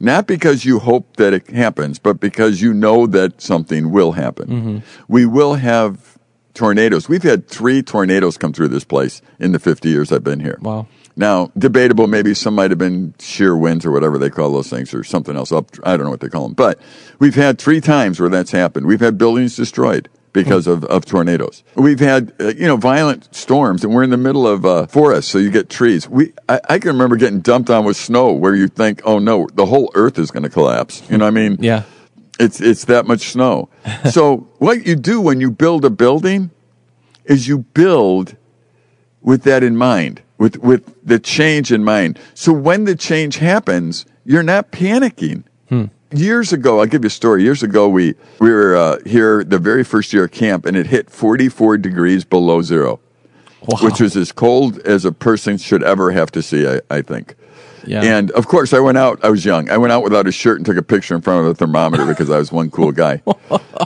[0.00, 4.48] Not because you hope that it happens, but because you know that something will happen.
[4.48, 4.78] Mm-hmm.
[5.08, 6.18] We will have
[6.54, 7.08] tornadoes.
[7.08, 10.58] We've had three tornadoes come through this place in the 50 years I've been here.
[10.60, 10.86] Wow.
[11.16, 14.94] Now, debatable, maybe some might have been sheer winds or whatever they call those things
[14.94, 15.70] or something else up.
[15.82, 16.54] I don't know what they call them.
[16.54, 16.78] But
[17.18, 18.86] we've had three times where that's happened.
[18.86, 21.62] We've had buildings destroyed because of, of tornadoes.
[21.74, 25.28] We've had, uh, you know, violent storms and we're in the middle of uh, forest,
[25.28, 26.08] so you get trees.
[26.08, 29.48] We, I, I can remember getting dumped on with snow where you think, oh no,
[29.54, 31.02] the whole earth is going to collapse.
[31.10, 31.56] You know what I mean?
[31.60, 31.84] Yeah.
[32.38, 33.68] It's, it's that much snow.
[34.10, 36.50] so what you do when you build a building
[37.24, 38.36] is you build
[39.20, 42.18] with that in mind, with, with the change in mind.
[42.34, 45.44] So when the change happens, you're not panicking.
[46.10, 47.42] Years ago, I'll give you a story.
[47.42, 50.86] Years ago, we, we were uh, here the very first year of camp and it
[50.86, 52.98] hit 44 degrees below zero,
[53.66, 53.78] Wow.
[53.82, 57.34] which was as cold as a person should ever have to see, I, I think.
[57.86, 58.02] Yeah.
[58.02, 59.22] And of course, I went out.
[59.22, 59.68] I was young.
[59.70, 62.06] I went out without a shirt and took a picture in front of a thermometer
[62.12, 63.22] because I was one cool guy.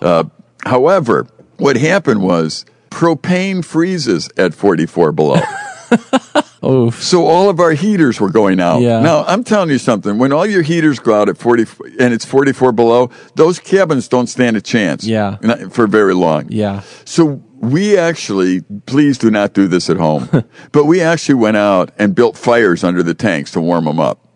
[0.01, 0.25] Uh,
[0.65, 1.27] however,
[1.59, 5.37] what happened was propane freezes at 44 below.
[6.63, 8.81] So all of our heaters were going out.
[8.81, 9.01] Yeah.
[9.01, 10.19] Now, I'm telling you something.
[10.19, 11.67] When all your heaters go out at 40
[11.99, 15.05] and it's 44 below, those cabins don't stand a chance.
[15.05, 15.37] Yeah.
[15.69, 16.47] For very long.
[16.51, 16.83] Yeah.
[17.05, 20.29] So we actually, please do not do this at home,
[20.73, 24.29] but we actually went out and built fires under the tanks to warm them up.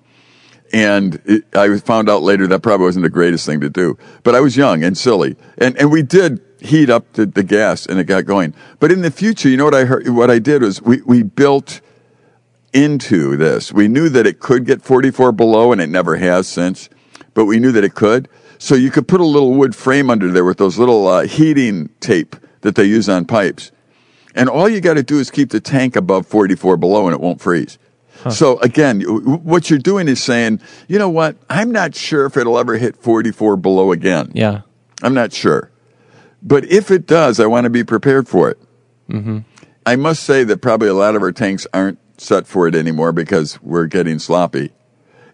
[0.72, 4.34] And it, I found out later that probably wasn't the greatest thing to do, but
[4.34, 5.36] I was young and silly.
[5.58, 8.54] And, and we did heat up the, the gas and it got going.
[8.78, 10.08] But in the future, you know what I heard?
[10.08, 11.80] What I did was we, we built
[12.72, 13.72] into this.
[13.72, 16.88] We knew that it could get 44 below and it never has since,
[17.34, 18.28] but we knew that it could.
[18.58, 21.90] So you could put a little wood frame under there with those little uh, heating
[22.00, 23.70] tape that they use on pipes.
[24.34, 27.20] And all you got to do is keep the tank above 44 below and it
[27.20, 27.78] won't freeze.
[28.30, 31.36] So again, what you're doing is saying, you know what?
[31.48, 34.32] I'm not sure if it'll ever hit 44 below again.
[34.34, 34.62] Yeah.
[35.02, 35.70] I'm not sure.
[36.42, 38.58] But if it does, I want to be prepared for it.
[39.08, 39.38] Mm-hmm.
[39.84, 43.12] I must say that probably a lot of our tanks aren't set for it anymore
[43.12, 44.72] because we're getting sloppy.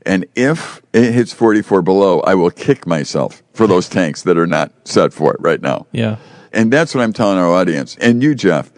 [0.04, 4.46] And if it hits 44 below, I will kick myself for those tanks that are
[4.46, 5.86] not set for it right now.
[5.92, 6.16] Yeah.
[6.52, 7.96] And that's what I'm telling our audience.
[8.00, 8.72] And you, Jeff,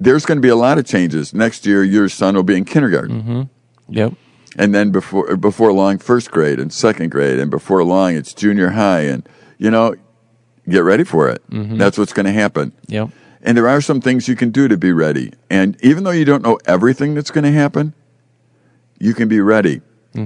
[0.00, 1.34] there's going to be a lot of changes.
[1.34, 3.22] Next year, your son will be in kindergarten.
[3.22, 3.42] Mm-hmm.
[3.94, 4.14] Yep.
[4.56, 8.70] And then before before long, first grade and second grade, and before long, it's junior
[8.70, 9.02] high.
[9.02, 9.94] And you know,
[10.68, 11.40] get ready for it.
[11.50, 11.78] Mhm.
[11.78, 12.72] That's what's going to happen.
[12.88, 13.10] Yep.
[13.42, 15.32] And there are some things you can do to be ready.
[15.48, 17.94] And even though you don't know everything that's going to happen,
[18.98, 19.80] you can be ready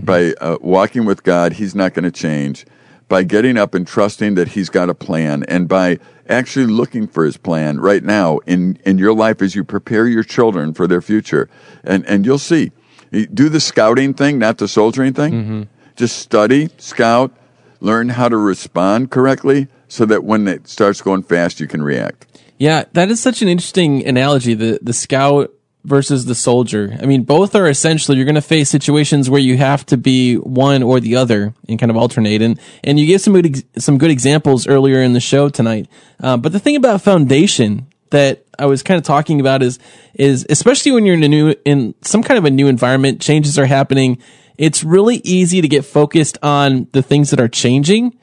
[0.05, 1.53] by uh, walking with God.
[1.55, 2.67] He's not going to change.
[3.07, 7.25] By getting up and trusting that He's got a plan, and by actually looking for
[7.27, 11.03] His plan right now in, in your life as you prepare your children for their
[11.03, 11.51] future.
[11.85, 12.73] And, and you'll see.
[13.13, 15.69] Do the scouting thing, not the soldiering thing.
[15.97, 17.31] Just study, scout,
[17.79, 22.27] learn how to respond correctly so that when it starts going fast, you can react.
[22.59, 24.55] Yeah, that is such an interesting analogy.
[24.55, 25.53] The the scout
[25.85, 26.97] versus the soldier.
[27.01, 30.37] I mean, both are essentially you're going to face situations where you have to be
[30.37, 32.43] one or the other and kind of alternate.
[32.43, 35.89] And and you gave some good some good examples earlier in the show tonight.
[36.21, 39.79] Uh, but the thing about foundation that I was kind of talking about is
[40.15, 43.59] is especially when you're in a new in some kind of a new environment, changes
[43.59, 44.19] are happening.
[44.57, 48.17] It's really easy to get focused on the things that are changing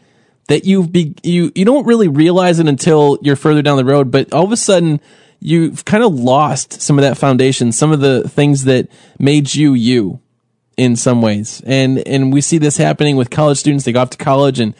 [0.51, 4.11] that you've be you you don't really realize it until you're further down the road
[4.11, 4.99] but all of a sudden
[5.39, 8.87] you've kind of lost some of that foundation some of the things that
[9.17, 10.19] made you you
[10.77, 11.61] in some ways.
[11.65, 14.73] And and we see this happening with college students they go off to college and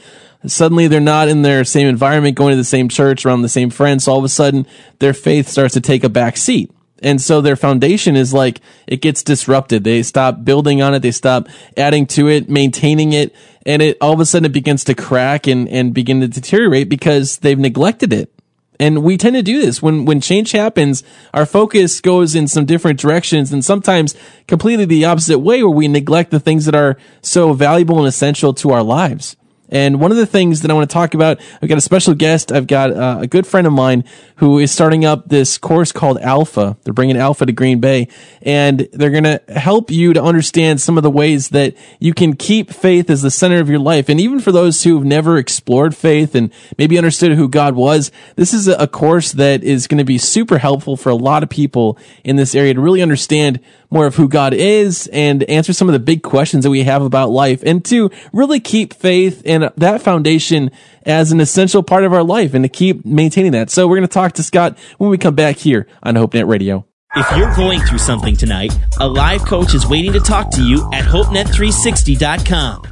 [0.48, 3.70] suddenly they're not in their same environment going to the same church around the same
[3.70, 4.06] friends.
[4.06, 4.66] So all of a sudden
[5.00, 9.02] their faith starts to take a back seat and so their foundation is like it
[9.02, 9.84] gets disrupted.
[9.84, 11.00] They stop building on it.
[11.00, 13.36] They stop adding to it, maintaining it,
[13.66, 16.90] and it all of a sudden it begins to crack and and begin to deteriorate
[16.90, 18.34] because they've neglected it.
[18.80, 21.04] And we tend to do this when when change happens.
[21.34, 24.16] Our focus goes in some different directions, and sometimes
[24.48, 28.54] completely the opposite way, where we neglect the things that are so valuable and essential
[28.56, 29.36] to our lives.
[29.72, 32.14] And one of the things that I want to talk about, I've got a special
[32.14, 32.52] guest.
[32.52, 34.04] I've got uh, a good friend of mine
[34.36, 36.78] who is starting up this course called Alpha.
[36.84, 38.10] They're bringing Alpha to Green Bay
[38.42, 42.36] and they're going to help you to understand some of the ways that you can
[42.36, 44.10] keep faith as the center of your life.
[44.10, 48.54] And even for those who've never explored faith and maybe understood who God was, this
[48.54, 51.50] is a, a course that is going to be super helpful for a lot of
[51.50, 53.60] people in this area to really understand
[53.92, 57.02] more of who God is and answer some of the big questions that we have
[57.02, 60.72] about life and to really keep faith and that foundation
[61.06, 63.70] as an essential part of our life and to keep maintaining that.
[63.70, 66.86] So we're going to talk to Scott when we come back here on HopeNet Radio.
[67.14, 70.90] If you're going through something tonight, a live coach is waiting to talk to you
[70.94, 72.84] at HopeNet360.com.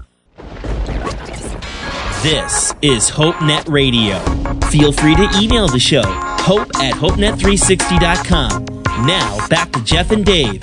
[2.21, 4.19] This is HopeNet Radio.
[4.67, 8.65] Feel free to email the show, hope at HopeNet360.com.
[9.07, 10.61] Now, back to Jeff and Dave.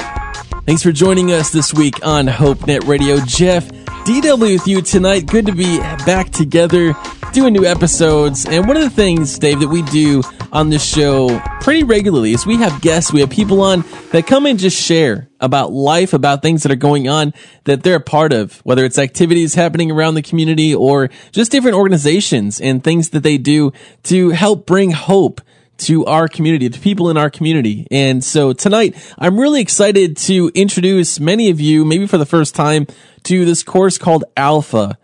[0.66, 3.20] Thanks for joining us this week on HopeNet Radio.
[3.24, 5.26] Jeff, DW with you tonight.
[5.26, 6.92] Good to be back together
[7.32, 8.44] doing new episodes.
[8.46, 12.44] And one of the things, Dave, that we do on this show pretty regularly is
[12.44, 16.42] we have guests, we have people on that come and just share about life, about
[16.42, 20.14] things that are going on that they're a part of, whether it's activities happening around
[20.14, 25.40] the community or just different organizations and things that they do to help bring hope
[25.78, 27.86] to our community, to people in our community.
[27.90, 32.54] And so tonight, I'm really excited to introduce many of you, maybe for the first
[32.54, 32.86] time,
[33.24, 34.98] to this course called Alpha.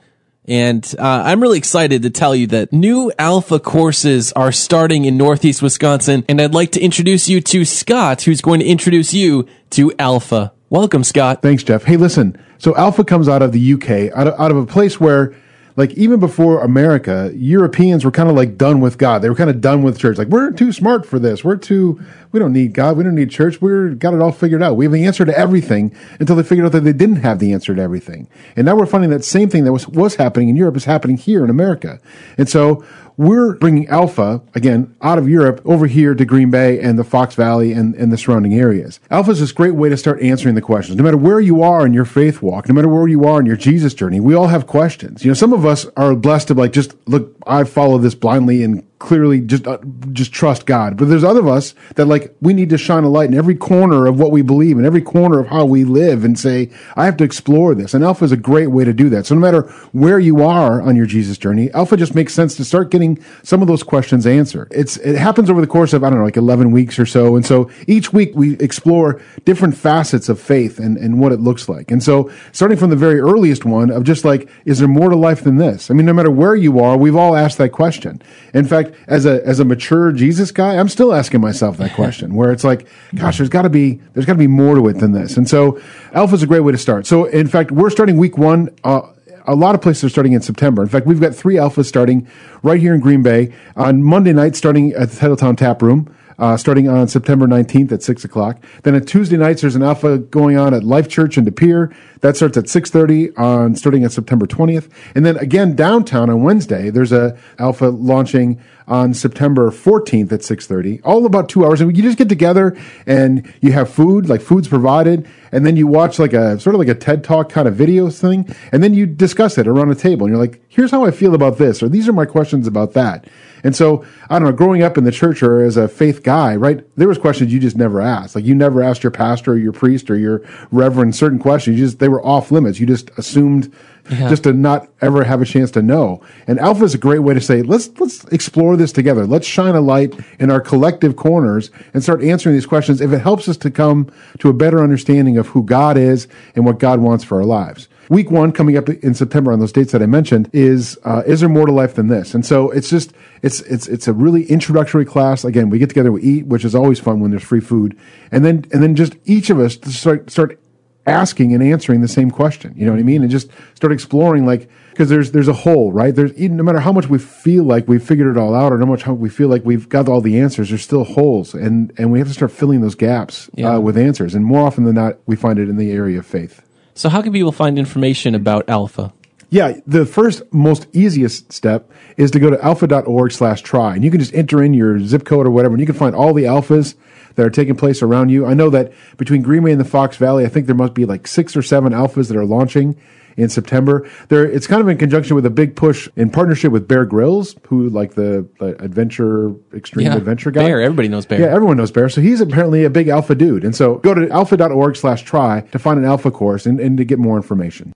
[0.47, 5.17] And uh, I'm really excited to tell you that new Alpha courses are starting in
[5.17, 6.25] Northeast Wisconsin.
[6.29, 10.53] And I'd like to introduce you to Scott, who's going to introduce you to Alpha.
[10.69, 11.43] Welcome, Scott.
[11.43, 11.85] Thanks, Jeff.
[11.85, 12.37] Hey, listen.
[12.59, 15.35] So Alpha comes out of the UK, out of, out of a place where,
[15.77, 19.23] like, even before America, Europeans were kind of like done with God.
[19.23, 20.19] They were kind of done with church.
[20.19, 21.43] Like, we're too smart for this.
[21.43, 22.97] We're too, we don't need God.
[22.97, 23.61] We don't need church.
[23.61, 24.77] We're got it all figured out.
[24.77, 27.53] We have the answer to everything until they figured out that they didn't have the
[27.53, 28.29] answer to everything.
[28.57, 31.17] And now we're finding that same thing that was, was happening in Europe is happening
[31.17, 32.01] here in America.
[32.37, 32.85] And so
[33.17, 37.35] we're bringing Alpha, again, out of Europe over here to Green Bay and the Fox
[37.35, 39.01] Valley and, and the surrounding areas.
[39.11, 40.97] Alpha is this great way to start answering the questions.
[40.97, 43.47] No matter where you are in your faith walk, no matter where you are in
[43.47, 45.25] your Jesus journey, we all have questions.
[45.25, 48.63] You know, some of us are blessed to like just look, I follow this blindly
[48.63, 49.79] and clearly just uh,
[50.13, 50.97] just trust God.
[50.97, 53.57] But there's other of us that like we need to shine a light in every
[53.57, 57.05] corner of what we believe, in every corner of how we live, and say I
[57.05, 57.95] have to explore this.
[57.95, 59.27] And Alpha is a great way to do that.
[59.27, 62.65] So no matter where you are on your Jesus journey, Alpha just makes sense to
[62.65, 64.69] start getting some of those questions answered.
[64.71, 67.35] It's it happens over the course of I don't know like 11 weeks or so,
[67.37, 71.69] and so each week we explore different facets of faith and and what it looks
[71.69, 71.91] like.
[71.91, 75.17] And so starting from the very earliest one of just like is there more to
[75.17, 75.91] life than this?
[75.91, 78.23] I mean, no matter where you are, we've all asked that question.
[78.55, 82.35] In fact, as a as a mature Jesus guy, I'm still asking myself that question.
[82.35, 84.99] Where it's like, gosh, there's got to be there's got to be more to it
[84.99, 85.37] than this.
[85.37, 85.81] And so,
[86.13, 87.07] Alpha is a great way to start.
[87.07, 88.71] So, in fact, we're starting week one.
[88.85, 89.03] Uh,
[89.47, 90.83] a lot of places are starting in September.
[90.83, 92.29] In fact, we've got three alphas starting
[92.63, 96.57] right here in Green Bay on Monday night, starting at the Titletown Tap Room uh,
[96.57, 98.63] starting on September 19th at 6 o'clock.
[98.83, 101.95] Then on Tuesday nights, there's an alpha going on at Life Church in De Pere.
[102.21, 104.91] That starts at 6.30 on starting at September 20th.
[105.15, 111.01] And then again, downtown on Wednesday, there's a alpha launching on September 14th at 6.30.
[111.05, 111.81] All about two hours.
[111.81, 112.77] And you just get together
[113.07, 115.27] and you have food, like food's provided.
[115.51, 118.11] And then you watch like a sort of like a TED Talk kind of video
[118.11, 118.55] thing.
[118.71, 120.27] And then you discuss it around a table.
[120.27, 122.93] And you're like, here's how I feel about this, or these are my questions about
[122.95, 123.27] that.
[123.65, 126.57] And so, I don't know, growing up in the church or as a faith guy,
[126.57, 128.35] right, there was questions you just never asked.
[128.35, 131.79] Like you never asked your pastor or your priest or your reverend certain questions.
[131.79, 132.81] You just, they were off limits.
[132.81, 133.73] You just assumed
[134.11, 134.29] yeah.
[134.29, 136.23] just to not ever have a chance to know.
[136.47, 139.27] And alpha is a great way to say, let's, let's explore this together.
[139.27, 143.21] Let's shine a light in our collective corners and start answering these questions if it
[143.21, 144.11] helps us to come
[144.41, 147.89] to a better understanding of who God is and what God wants for our lives.
[148.13, 151.41] Week one coming up in September on those dates that I mentioned is uh, is
[151.41, 152.35] there more to life than this?
[152.35, 155.47] And so it's just it's it's it's a really introductory class.
[155.47, 157.99] Again, we get together, we eat, which is always fun when there's free food,
[158.31, 160.61] and then and then just each of us start start
[161.07, 162.75] asking and answering the same question.
[162.77, 163.23] You know what I mean?
[163.23, 166.15] And just start exploring like because there's there's a hole, right?
[166.15, 168.85] There's no matter how much we feel like we've figured it all out, or how
[168.85, 172.19] much we feel like we've got all the answers, there's still holes, and and we
[172.19, 173.77] have to start filling those gaps yeah.
[173.77, 174.35] uh, with answers.
[174.35, 176.61] And more often than not, we find it in the area of faith.
[176.95, 179.13] So, how can people find information about Alpha?
[179.53, 183.95] Yeah, the first most easiest step is to go to alpha.org slash try.
[183.95, 186.15] And you can just enter in your zip code or whatever, and you can find
[186.15, 186.95] all the alphas
[187.35, 188.47] that are taking place around you.
[188.47, 191.05] I know that between Green Bay and the Fox Valley, I think there must be
[191.05, 192.97] like six or seven alphas that are launching
[193.37, 194.09] in September.
[194.29, 197.57] There, it's kind of in conjunction with a big push in partnership with Bear Grylls,
[197.69, 200.65] who like the adventure, extreme yeah, adventure guy.
[200.65, 201.41] Bear, everybody knows Bear.
[201.41, 202.09] Yeah, everyone knows Bear.
[202.09, 203.65] So he's apparently a big alpha dude.
[203.65, 207.05] And so go to alpha.org slash try to find an alpha course and, and to
[207.05, 207.93] get more information.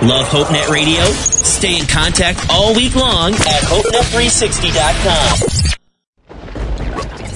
[0.00, 1.02] Love HopeNet Radio?
[1.02, 5.67] Stay in contact all week long at HopeNet360.com.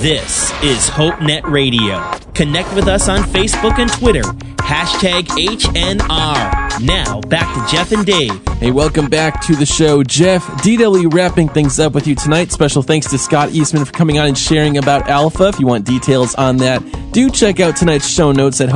[0.02, 2.02] This is HopeNet Radio.
[2.34, 4.22] Connect with us on Facebook and Twitter.
[4.58, 6.80] Hashtag HNR.
[6.84, 8.32] Now, back to Jeff and Dave.
[8.58, 10.02] Hey, welcome back to the show.
[10.02, 12.50] Jeff, DW wrapping things up with you tonight.
[12.50, 15.46] Special thanks to Scott Eastman for coming on and sharing about Alpha.
[15.46, 16.82] If you want details on that,
[17.12, 18.70] do check out tonight's show notes at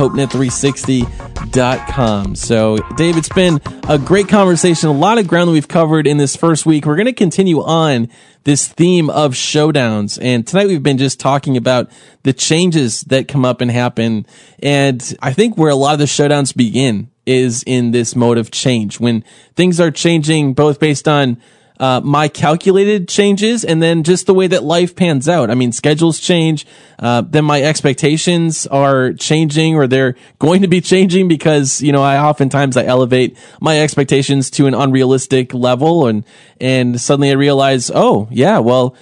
[1.37, 2.35] HopeNet360.com.
[2.35, 4.89] So, Dave, it's been a great conversation.
[4.89, 6.85] A lot of ground that we've covered in this first week.
[6.85, 8.09] We're going to continue on
[8.43, 10.17] this theme of showdowns.
[10.21, 11.91] And tonight we've been just talking about
[12.23, 14.25] the changes that come up and happen.
[14.59, 18.51] And I think where a lot of the showdowns begin is in this mode of
[18.51, 19.23] change when
[19.55, 21.41] things are changing both based on
[21.79, 25.49] uh, my calculated changes and then just the way that life pans out.
[25.49, 26.65] I mean, schedules change.
[26.99, 32.01] Uh, then my expectations are changing or they're going to be changing because, you know,
[32.01, 36.23] I oftentimes I elevate my expectations to an unrealistic level and,
[36.59, 38.95] and suddenly I realize, oh, yeah, well,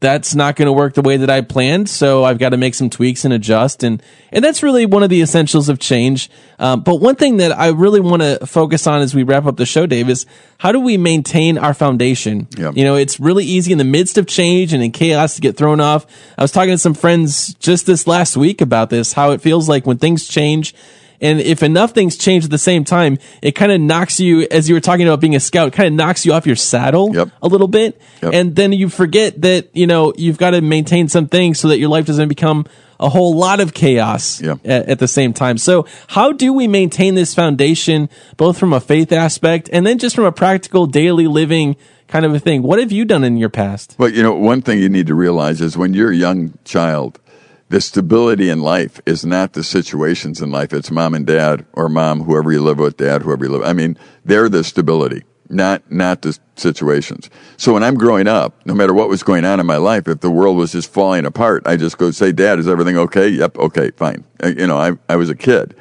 [0.00, 1.88] that's not going to work the way that I planned.
[1.88, 3.82] So I've got to make some tweaks and adjust.
[3.82, 6.30] And, and that's really one of the essentials of change.
[6.60, 9.56] Um, but one thing that I really want to focus on as we wrap up
[9.56, 10.24] the show, Dave, is
[10.58, 12.46] how do we maintain our foundation?
[12.76, 15.56] You know, it's really easy in the midst of change and in chaos to get
[15.56, 16.06] thrown off.
[16.36, 19.68] I was talking to some friends just this last week about this, how it feels
[19.68, 20.74] like when things change,
[21.20, 24.68] and if enough things change at the same time, it kind of knocks you, as
[24.68, 27.30] you were talking about being a scout, kind of knocks you off your saddle yep.
[27.42, 28.00] a little bit.
[28.22, 28.32] Yep.
[28.34, 31.78] And then you forget that, you know, you've got to maintain some things so that
[31.78, 32.66] your life doesn't become
[33.00, 34.58] a whole lot of chaos yep.
[34.64, 35.56] at, at, the same time.
[35.58, 40.16] So how do we maintain this foundation, both from a faith aspect and then just
[40.16, 41.76] from a practical daily living
[42.08, 42.62] kind of a thing?
[42.62, 43.94] What have you done in your past?
[43.98, 47.20] Well, you know, one thing you need to realize is when you're a young child,
[47.68, 50.72] the stability in life is not the situations in life.
[50.72, 53.62] It's mom and dad or mom, whoever you live with, dad, whoever you live.
[53.62, 57.28] I mean, they're the stability, not, not the situations.
[57.58, 60.20] So when I'm growing up, no matter what was going on in my life, if
[60.20, 63.28] the world was just falling apart, I just go say, dad, is everything okay?
[63.28, 63.58] Yep.
[63.58, 64.24] Okay, fine.
[64.42, 65.76] Uh, you know, I, I was a kid.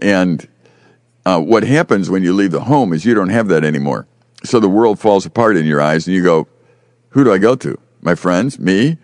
[0.00, 0.48] And,
[1.26, 4.06] uh, what happens when you leave the home is you don't have that anymore.
[4.42, 6.48] So the world falls apart in your eyes and you go,
[7.10, 7.78] who do I go to?
[8.00, 8.96] My friends, me?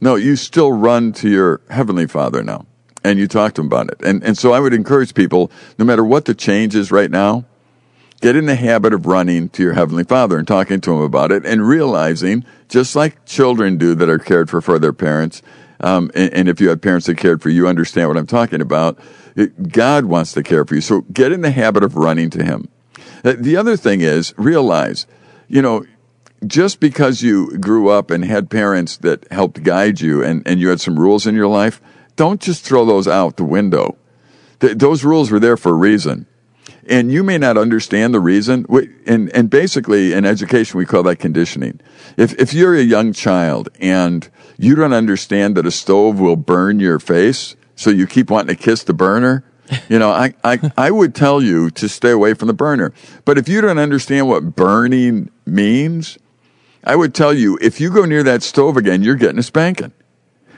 [0.00, 2.66] No, you still run to your heavenly Father now,
[3.02, 4.00] and you talk to him about it.
[4.04, 7.44] And and so I would encourage people, no matter what the change is right now,
[8.20, 11.32] get in the habit of running to your heavenly Father and talking to him about
[11.32, 15.42] it, and realizing, just like children do that are cared for for their parents,
[15.80, 18.60] um, and, and if you have parents that cared for you, understand what I'm talking
[18.60, 18.98] about.
[19.36, 22.44] It, God wants to care for you, so get in the habit of running to
[22.44, 22.68] Him.
[23.24, 25.06] Uh, The other thing is realize,
[25.48, 25.84] you know,
[26.46, 30.68] just because you grew up and had parents that helped guide you and, and you
[30.68, 31.80] had some rules in your life,
[32.16, 33.96] don't just throw those out the window.
[34.60, 36.26] Th- those rules were there for a reason.
[36.86, 38.66] And you may not understand the reason.
[39.06, 41.80] And, and basically, in education, we call that conditioning.
[42.16, 44.28] If, if you're a young child and
[44.58, 48.62] you don't understand that a stove will burn your face, so you keep wanting to
[48.62, 49.44] kiss the burner,
[49.88, 52.92] you know, I, I, I would tell you to stay away from the burner.
[53.24, 56.18] But if you don't understand what burning means,
[56.84, 59.92] I would tell you if you go near that stove again, you're getting a spanking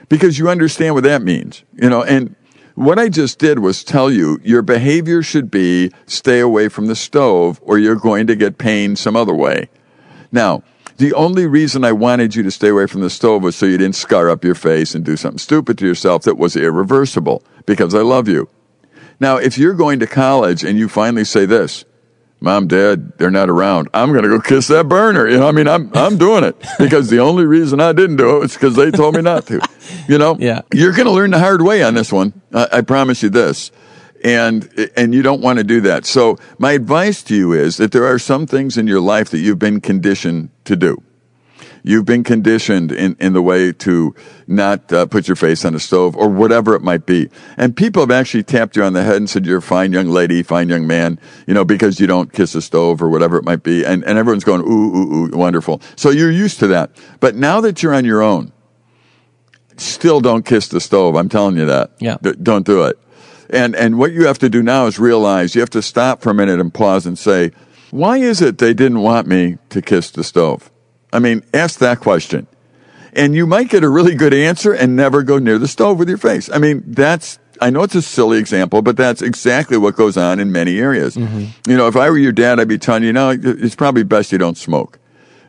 [0.09, 2.03] because you understand what that means, you know.
[2.03, 2.35] And
[2.75, 6.95] what I just did was tell you your behavior should be stay away from the
[6.95, 9.69] stove or you're going to get pain some other way.
[10.31, 10.63] Now,
[10.97, 13.77] the only reason I wanted you to stay away from the stove was so you
[13.77, 17.93] didn't scar up your face and do something stupid to yourself that was irreversible because
[17.93, 18.49] I love you.
[19.19, 21.85] Now, if you're going to college and you finally say this,
[22.39, 23.89] Mom, Dad, they're not around.
[23.93, 25.27] I'm going to go kiss that burner.
[25.27, 28.37] You know, I mean, I'm I'm doing it because the only reason I didn't do
[28.37, 29.59] it was because they told me not to.
[30.07, 30.61] You know, Yeah.
[30.73, 32.39] You're going to learn the hard way on this one.
[32.53, 33.71] I, I promise you this,
[34.23, 36.05] and and you don't want to do that.
[36.05, 39.39] So my advice to you is that there are some things in your life that
[39.39, 41.01] you've been conditioned to do.
[41.83, 44.13] You've been conditioned in, in the way to
[44.47, 47.29] not uh, put your face on a stove or whatever it might be.
[47.57, 50.07] And people have actually tapped you on the head and said, you're a fine young
[50.07, 53.43] lady, fine young man, you know, because you don't kiss a stove or whatever it
[53.43, 53.85] might be.
[53.85, 55.81] And, and everyone's going, ooh, ooh, ooh, wonderful.
[55.95, 56.91] So you're used to that.
[57.19, 58.53] But now that you're on your own,
[59.75, 61.15] still don't kiss the stove.
[61.15, 61.91] I'm telling you that.
[61.99, 62.17] Yeah.
[62.21, 62.97] D- don't do it.
[63.49, 66.31] And and what you have to do now is realize you have to stop for
[66.31, 67.51] a minute and pause and say,
[67.91, 70.69] why is it they didn't want me to kiss the stove?
[71.13, 72.47] I mean, ask that question.
[73.13, 76.09] And you might get a really good answer and never go near the stove with
[76.09, 76.49] your face.
[76.51, 80.39] I mean, that's I know it's a silly example, but that's exactly what goes on
[80.39, 81.15] in many areas.
[81.15, 81.69] Mm-hmm.
[81.69, 84.31] You know, if I were your dad, I'd be telling you, no, it's probably best
[84.31, 84.99] you don't smoke.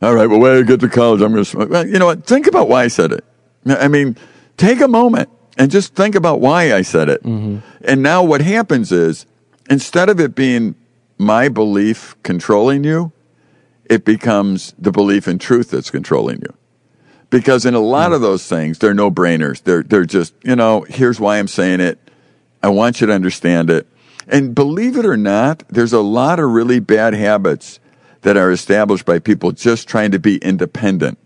[0.01, 1.71] All right, well, when I get to college, I'm going to smoke.
[1.71, 2.25] Well, you know what?
[2.25, 3.25] Think about why I said it.
[3.67, 4.17] I mean,
[4.57, 7.23] take a moment and just think about why I said it.
[7.25, 7.59] Mm-hmm.
[7.85, 9.27] And now what happens is,
[9.69, 10.77] instead of it being
[11.19, 13.13] my belief controlling you,
[13.87, 16.55] it becomes the belief in truth that's controlling you.
[17.31, 18.15] Because in a lot hmm.
[18.15, 19.63] of those things, they're no brainers.
[19.63, 21.99] They're, they're just, you know, here's why I'm saying it.
[22.63, 23.87] I want you to understand it.
[24.27, 27.81] And believe it or not, there's a lot of really bad habits
[28.23, 31.19] that are established by people just trying to be independent.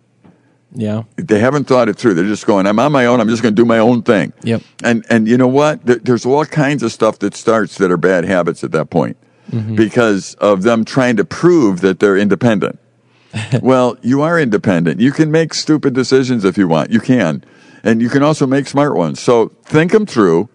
[0.74, 1.02] Yeah.
[1.16, 2.14] They haven't thought it through.
[2.14, 3.20] They're just going, I'm on my own.
[3.20, 4.32] I'm just going to do my own thing.
[4.42, 4.62] Yep.
[4.82, 5.84] And, and you know what?
[5.84, 9.16] There, there's all kinds of stuff that starts that are bad habits at that point
[9.50, 9.74] mm-hmm.
[9.74, 12.78] because of them trying to prove that they're independent.
[13.62, 15.00] well, you are independent.
[15.00, 16.90] You can make stupid decisions if you want.
[16.90, 17.44] You can.
[17.82, 19.20] And you can also make smart ones.
[19.20, 20.48] So think them through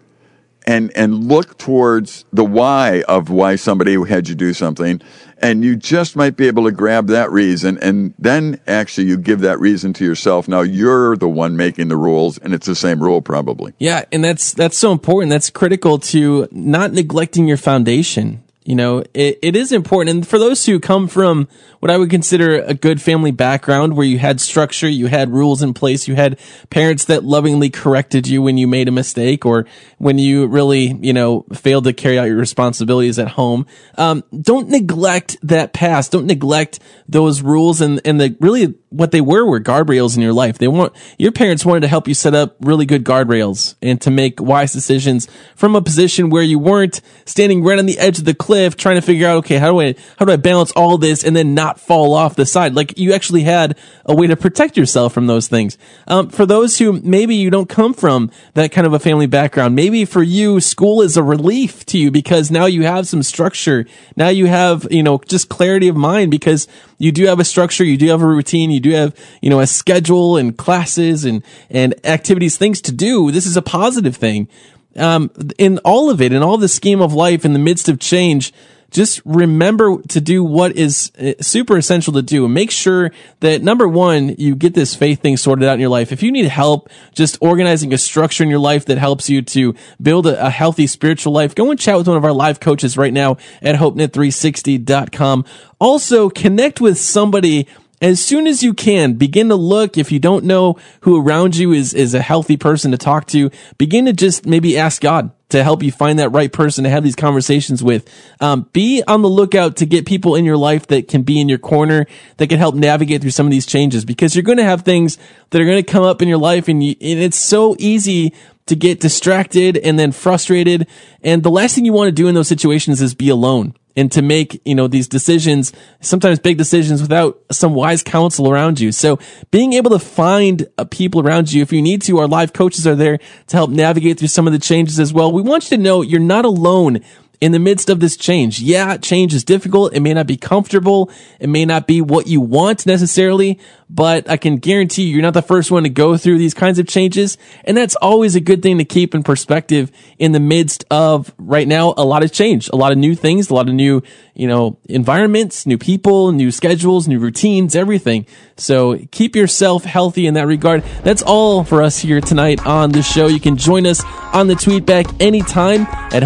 [0.66, 5.02] and and look towards the why of why somebody had you do something
[5.40, 9.40] and you just might be able to grab that reason and then actually you give
[9.40, 13.02] that reason to yourself now you're the one making the rules and it's the same
[13.02, 15.30] rule probably Yeah, and that's that's so important.
[15.30, 18.44] That's critical to not neglecting your foundation.
[18.68, 20.14] You know, it, it is important.
[20.14, 21.48] And for those who come from
[21.80, 25.62] what I would consider a good family background where you had structure, you had rules
[25.64, 26.38] in place, you had
[26.70, 29.66] parents that lovingly corrected you when you made a mistake or
[30.00, 33.66] when you really, you know, failed to carry out your responsibilities at home.
[33.98, 36.12] Um, don't neglect that past.
[36.12, 40.34] Don't neglect those rules and, and the really what they were were guardrails in your
[40.34, 40.58] life.
[40.58, 44.12] They want your parents wanted to help you set up really good guardrails and to
[44.12, 48.26] make wise decisions from a position where you weren't standing right on the edge of
[48.26, 50.98] the cliff trying to figure out, okay, how do I, how do I balance all
[50.98, 52.76] this and then not fall off the side?
[52.76, 55.78] Like you actually had a way to protect yourself from those things.
[56.08, 59.76] Um, for those who maybe you don't come from that kind of a family background,
[59.76, 63.86] maybe for you, school is a relief to you because now you have some structure.
[64.16, 66.68] Now you have, you know, just clarity of mind because
[66.98, 69.60] you do have a structure, you do have a routine, you do have, you know,
[69.60, 73.32] a schedule and classes and, and activities, things to do.
[73.32, 74.48] This is a positive thing.
[74.96, 78.00] Um, in all of it, in all the scheme of life, in the midst of
[78.00, 78.52] change,
[78.90, 83.12] just remember to do what is uh, super essential to do and make sure
[83.42, 86.12] that number one, you get this faith thing sorted out in your life.
[86.12, 89.76] If you need help just organizing a structure in your life that helps you to
[90.02, 92.98] build a, a healthy spiritual life, go and chat with one of our live coaches
[92.98, 95.46] right now at hopenet360.com.
[95.80, 97.68] Also connect with somebody
[98.02, 99.98] as soon as you can, begin to look.
[99.98, 103.50] If you don't know who around you is, is a healthy person to talk to,
[103.78, 107.04] begin to just maybe ask God to help you find that right person to have
[107.04, 108.08] these conversations with.
[108.42, 111.50] Um, be on the lookout to get people in your life that can be in
[111.50, 112.06] your corner,
[112.38, 115.18] that can help navigate through some of these changes because you're going to have things
[115.50, 118.34] that are going to come up in your life and, you, and it's so easy
[118.66, 120.88] to get distracted and then frustrated.
[121.24, 124.12] And the last thing you want to do in those situations is be alone and
[124.12, 128.92] to make, you know, these decisions, sometimes big decisions without some wise counsel around you.
[128.92, 129.20] So
[129.50, 132.86] being able to find uh, people around you, if you need to, our live coaches
[132.86, 133.18] are there
[133.48, 135.32] to help navigate through some of the changes as well.
[135.32, 137.02] We want you to know you're not alone
[137.40, 138.60] in the midst of this change.
[138.60, 139.94] Yeah, change is difficult.
[139.94, 141.12] It may not be comfortable.
[141.40, 143.60] It may not be what you want necessarily,
[143.90, 146.80] but I can guarantee you, you're not the first one to go through these kinds
[146.80, 147.38] of changes.
[147.64, 151.68] And that's always a good thing to keep in perspective in the midst of right
[151.68, 154.02] now, a lot of change, a lot of new things, a lot of new,
[154.34, 158.26] you know, environments, new people, new schedules, new routines, everything.
[158.58, 160.84] So keep yourself healthy in that regard.
[161.04, 163.28] That's all for us here tonight on the show.
[163.28, 165.82] You can join us on the tweetback anytime
[166.12, 166.24] at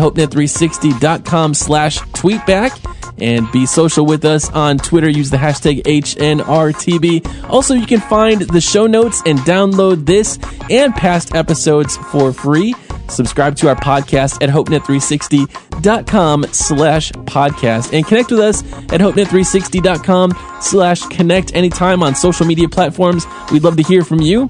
[1.02, 2.88] hopenet360.com slash tweetback
[3.20, 5.10] and be social with us on Twitter.
[5.10, 7.50] Use the hashtag HNRTB.
[7.50, 10.40] Also, you can find the show notes and download this
[10.70, 12.74] and past episodes for free.
[13.10, 21.02] Subscribe to our podcast at hopenet360.com slash podcast and connect with us at hopenet360.com slash
[21.08, 23.26] connect anytime on social media platforms.
[23.52, 24.50] We'd love to hear from you.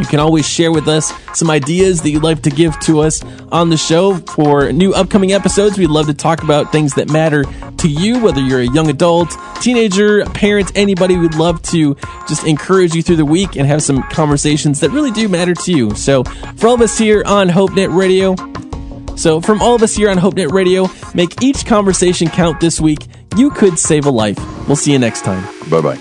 [0.00, 3.22] You can always share with us some ideas that you'd like to give to us
[3.52, 5.76] on the show for new upcoming episodes.
[5.76, 7.44] We'd love to talk about things that matter
[7.78, 11.16] to you, whether you're a young adult, teenager, parent, anybody.
[11.18, 11.96] We'd love to
[12.26, 15.72] just encourage you through the week and have some conversations that really do matter to
[15.72, 15.94] you.
[15.94, 16.24] So,
[16.56, 18.36] for all of us here on HopeNet Radio,
[19.16, 23.06] so from all of us here on HopeNet Radio, make each conversation count this week.
[23.36, 24.38] You could save a life.
[24.66, 25.44] We'll see you next time.
[25.68, 25.98] Bye bye.